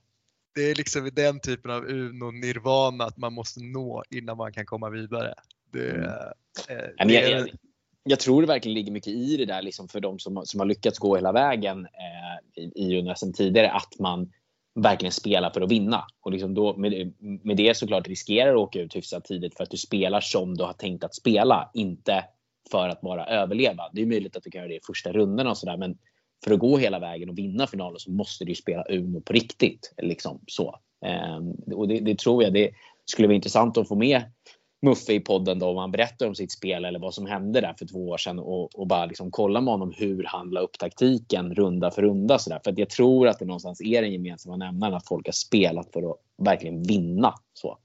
Det 0.56 0.62
är 0.62 0.76
liksom 0.76 1.10
den 1.14 1.40
typen 1.40 1.72
av 1.72 1.84
Uno-nirvana 1.84 3.04
att 3.04 3.18
man 3.18 3.34
måste 3.34 3.64
nå 3.64 4.04
innan 4.10 4.38
man 4.38 4.54
kan 4.54 4.66
komma 4.66 4.90
vidare. 4.90 5.34
Det, 5.72 5.90
mm. 5.90 6.04
eh, 6.70 7.14
jag, 7.14 7.30
jag, 7.30 7.50
jag, 8.04 8.20
tror 8.20 8.42
det 8.42 8.48
verkligen 8.48 8.74
ligger 8.74 8.92
mycket 8.92 9.14
i 9.14 9.38
det 9.38 9.46
där 9.46 9.62
liksom 9.62 9.88
för 9.88 10.00
de 10.00 10.20
som, 10.20 10.42
som 10.46 10.60
har 10.60 10.68
lyckats 10.68 11.00
gå 11.00 11.16
hela 11.16 11.32
vägen 11.32 11.86
eh, 11.86 12.64
i, 12.64 12.72
i 12.76 13.00
Uno 13.00 13.14
sen 13.16 13.34
tidigare 13.34 13.72
att 13.72 14.00
man 14.00 14.32
verkligen 14.76 15.12
spela 15.12 15.52
för 15.52 15.62
att 15.62 15.72
vinna. 15.72 16.06
Och 16.22 16.32
liksom 16.32 16.54
då, 16.54 16.78
med, 16.78 17.14
med 17.20 17.58
det 17.58 17.78
såklart 17.78 18.08
riskerar 18.08 18.52
du 18.52 18.58
att 18.58 18.64
åka 18.64 18.82
ut 18.82 18.96
hyfsat 18.96 19.26
tidigt 19.26 19.58
för 19.58 19.64
att 19.64 19.70
du 19.70 19.78
spelar 19.78 20.22
som 20.22 20.58
du 20.58 20.64
har 20.64 20.74
tänkt 20.74 21.04
att 21.04 21.16
spela, 21.16 21.72
inte 21.74 22.26
för 22.72 22.90
att 22.90 23.02
bara 23.02 23.26
överleva. 23.26 23.90
Det 23.94 24.02
är 24.02 24.06
möjligt 24.06 24.36
att 24.36 24.44
du 24.44 24.52
kan 24.52 24.60
göra 24.60 24.70
det 24.70 24.76
i 24.76 24.80
första 24.88 25.12
rundan 25.12 25.48
och 25.48 25.58
sådär 25.58 25.78
men 25.78 25.98
för 26.44 26.54
att 26.54 26.60
gå 26.60 26.78
hela 26.78 27.00
vägen 27.00 27.30
och 27.30 27.38
vinna 27.38 27.68
finalen 27.68 28.00
så 28.00 28.12
måste 28.12 28.46
du 28.46 28.56
spela 28.56 28.84
Uno 28.90 29.22
på 29.22 29.34
riktigt. 29.34 29.94
Liksom 29.98 30.42
så. 30.48 30.80
Ehm, 31.06 31.52
och 31.52 31.88
det, 31.88 32.00
det, 32.00 32.20
tror 32.20 32.44
jag 32.44 32.54
det 32.54 32.72
skulle 33.06 33.28
vara 33.28 33.36
intressant 33.36 33.78
att 33.78 33.88
få 33.88 33.96
med 33.96 34.22
Muffe 34.82 35.14
i 35.14 35.20
podden 35.20 35.60
då 35.60 35.68
om 35.68 35.78
han 35.78 35.92
berättar 35.92 36.28
om 36.28 36.36
sitt 36.36 36.52
spel 36.52 36.86
eller 36.86 37.00
vad 37.00 37.14
som 37.14 37.26
hände 37.26 37.62
där 37.62 37.76
för 37.80 37.86
två 37.86 38.10
år 38.10 38.18
sedan 38.18 38.40
och, 38.40 38.76
och 38.76 38.88
bara 38.88 39.06
liksom 39.06 39.32
kolla 39.32 39.62
med 39.62 39.74
honom 39.74 39.94
hur 39.98 40.24
han 40.24 40.50
la 40.50 40.60
upp 40.60 40.78
taktiken 40.80 41.56
runda 41.56 41.92
för 41.92 42.02
runda. 42.02 42.40
Så 42.40 42.50
där. 42.50 42.60
För 42.64 42.72
att 42.72 42.78
jag 42.78 42.90
tror 42.90 43.28
att 43.28 43.40
det 43.40 43.46
någonstans 43.46 43.82
är 43.82 44.02
den 44.02 44.12
gemensamma 44.12 44.58
nämnaren 44.58 44.94
att 44.94 45.08
folk 45.08 45.28
har 45.28 45.34
spelat 45.34 45.92
för 45.94 46.12
att 46.12 46.18
verkligen 46.38 46.84
vinna. 46.84 47.34
Så. 47.54 47.78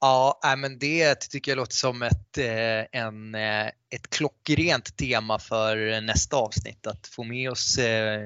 Ja, 0.00 0.54
men 0.58 0.78
det 0.78 1.20
tycker 1.20 1.50
jag 1.50 1.56
låter 1.56 1.76
som 1.76 2.02
ett, 2.02 2.38
eh, 2.38 3.00
en, 3.00 3.34
eh, 3.34 3.66
ett 3.66 4.10
klockrent 4.10 4.96
tema 4.96 5.38
för 5.38 6.00
nästa 6.00 6.36
avsnitt. 6.36 6.86
Att 6.86 7.06
få 7.06 7.24
med 7.24 7.50
oss 7.50 7.78
eh, 7.78 8.20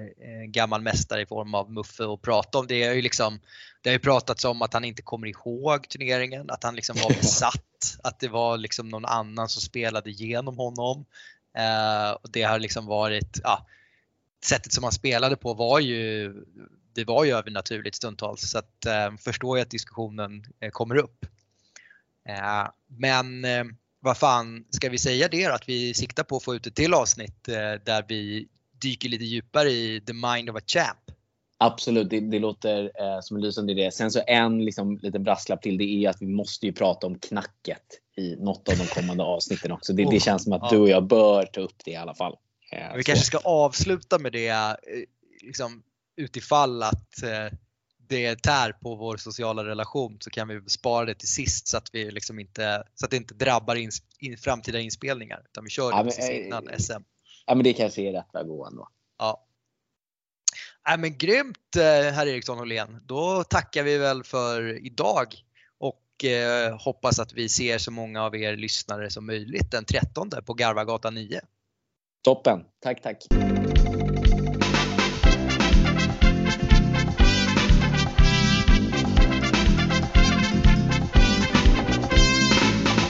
gammal 0.47 0.83
mästare 0.83 1.23
i 1.23 1.27
form 1.27 1.55
av 1.55 1.73
Muffe 1.73 2.05
och 2.05 2.23
prata 2.23 2.59
om 2.59 2.67
det. 2.67 2.83
Är 2.83 2.93
ju 2.93 3.03
liksom, 3.03 3.41
det 3.81 3.91
har 3.91 3.93
ju 3.93 3.99
pratats 3.99 4.45
om 4.45 4.63
att 4.63 4.75
han 4.75 4.85
inte 4.85 5.03
kommer 5.03 5.27
ihåg 5.27 5.89
turneringen, 5.89 6.51
att 6.51 6.65
han 6.65 6.77
liksom 6.77 6.97
var 6.97 7.09
besatt, 7.21 7.99
att 8.03 8.21
det 8.21 8.29
var 8.29 8.57
liksom 8.57 8.89
någon 8.89 9.05
annan 9.05 9.49
som 9.49 9.63
spelade 9.63 10.11
genom 10.11 10.57
honom. 10.57 11.05
Och 12.21 12.31
det 12.31 12.43
har 12.43 12.59
liksom 12.59 12.87
varit, 12.87 13.41
ja, 13.43 13.67
sättet 14.45 14.73
som 14.73 14.85
han 14.85 14.93
spelade 14.93 15.37
på 15.37 15.55
var 15.55 15.81
ju, 15.81 16.35
det 16.95 17.05
var 17.05 17.25
ju 17.25 17.33
övernaturligt 17.33 17.97
stundtals. 17.97 18.51
Så 18.51 18.59
att, 18.59 18.87
förstår 19.21 19.59
jag 19.59 19.65
att 19.65 19.71
diskussionen 19.71 20.45
kommer 20.73 20.97
upp. 20.97 21.27
Eh, 22.29 22.69
men 22.87 23.45
eh, 23.45 23.65
vad 24.01 24.19
fan, 24.19 24.65
ska 24.71 24.89
vi 24.89 24.99
säga 24.99 25.29
det 25.29 25.49
då? 25.49 25.55
Att 25.55 25.69
vi 25.69 25.95
siktar 25.95 26.25
på 26.25 26.37
att 26.37 26.45
få 26.45 26.55
ut 26.55 26.67
ett 26.67 26.75
till 26.75 26.95
avsnitt 26.95 27.49
eh, 27.49 27.73
där 27.85 28.05
vi 28.09 28.49
dyker 28.73 29.09
lite 29.09 29.25
djupare 29.25 29.71
i 29.71 30.03
the 30.07 30.13
mind 30.13 30.51
of 30.51 30.57
a 30.57 30.61
champ. 30.67 31.10
Absolut, 31.63 32.11
det, 32.11 32.21
det 32.21 32.39
låter 32.39 32.85
eh, 32.85 33.21
som 33.21 33.37
en 33.37 33.43
lysande 33.43 33.73
idé. 33.73 33.91
Sen 33.91 34.11
så 34.11 34.21
en 34.27 34.65
liksom, 34.65 34.99
liten 35.03 35.23
brasklapp 35.23 35.63
till 35.63 35.79
det 35.79 35.85
är 35.85 36.11
att 36.11 36.23
vi 36.23 36.27
måste 36.27 36.67
ju 36.67 36.73
prata 36.73 37.07
om 37.07 37.19
knacket 37.19 37.83
i 38.17 38.37
något 38.37 38.69
av 38.69 38.77
de 38.77 38.87
kommande 38.87 39.25
avsnitten 39.25 39.73
också. 39.73 39.93
Det, 39.93 40.05
oh, 40.05 40.11
det 40.13 40.21
känns 40.21 40.45
som 40.45 40.53
att 40.53 40.63
ja. 40.63 40.69
du 40.71 40.79
och 40.79 40.89
jag 40.89 41.07
bör 41.07 41.45
ta 41.45 41.61
upp 41.61 41.85
det 41.85 41.91
i 41.91 41.97
alla 41.97 42.15
fall. 42.15 42.37
Eh, 42.73 42.97
vi 42.97 43.03
så. 43.03 43.07
kanske 43.07 43.25
ska 43.25 43.39
avsluta 43.39 44.19
med 44.19 44.33
det 44.33 44.77
liksom, 45.43 45.83
utifall 46.17 46.83
att 46.83 47.23
eh, 47.23 47.59
det 48.09 48.43
tär 48.43 48.73
på 48.73 48.95
vår 48.95 49.17
sociala 49.17 49.65
relation 49.65 50.17
så 50.21 50.31
kan 50.31 50.49
vi 50.49 50.61
spara 50.67 51.05
det 51.05 51.15
till 51.15 51.29
sist 51.29 51.69
så 51.69 51.77
att, 51.77 51.89
vi 51.93 52.11
liksom 52.11 52.39
inte, 52.39 52.83
så 52.95 53.05
att 53.05 53.11
det 53.11 53.17
inte 53.17 53.35
drabbar 53.35 53.77
in, 53.77 53.91
in, 54.19 54.37
framtida 54.37 54.81
inspelningar. 54.81 55.43
Utan 55.51 55.65
vi 55.65 55.71
kör 55.71 55.91
det 55.91 55.97
ja, 55.97 56.05
precis 56.05 56.29
men, 56.29 56.47
innan 56.47 56.69
SM. 56.79 57.03
Ja 57.47 57.55
men 57.55 57.65
det 57.65 57.73
kanske 57.73 58.03
är 58.03 58.13
rätt 58.13 58.35
väg 58.35 58.43
att 58.43 58.49
gå 58.49 58.67
ändå. 58.67 58.89
Ja. 59.19 59.47
Ja, 60.85 60.97
men 60.97 61.19
grymt 61.19 61.77
eh, 61.77 62.13
herr 62.13 62.27
Eriksson 62.27 62.61
Åhlén. 62.61 63.01
Då 63.07 63.45
tackar 63.45 63.83
vi 63.83 63.99
väl 63.99 64.25
för 64.25 64.87
idag 64.87 65.27
och 65.79 66.25
eh, 66.25 66.79
hoppas 66.79 67.19
att 67.19 67.33
vi 67.33 67.49
ser 67.49 67.79
så 67.79 67.91
många 67.91 68.23
av 68.23 68.37
er 68.37 68.57
lyssnare 68.57 69.11
som 69.11 69.27
möjligt 69.27 69.71
den 69.71 69.85
13 69.85 70.31
på 70.47 70.55
Garvagatan 70.55 71.15
9. 71.15 71.41
Toppen, 72.25 72.61
tack 72.83 73.03
tack. 73.03 73.17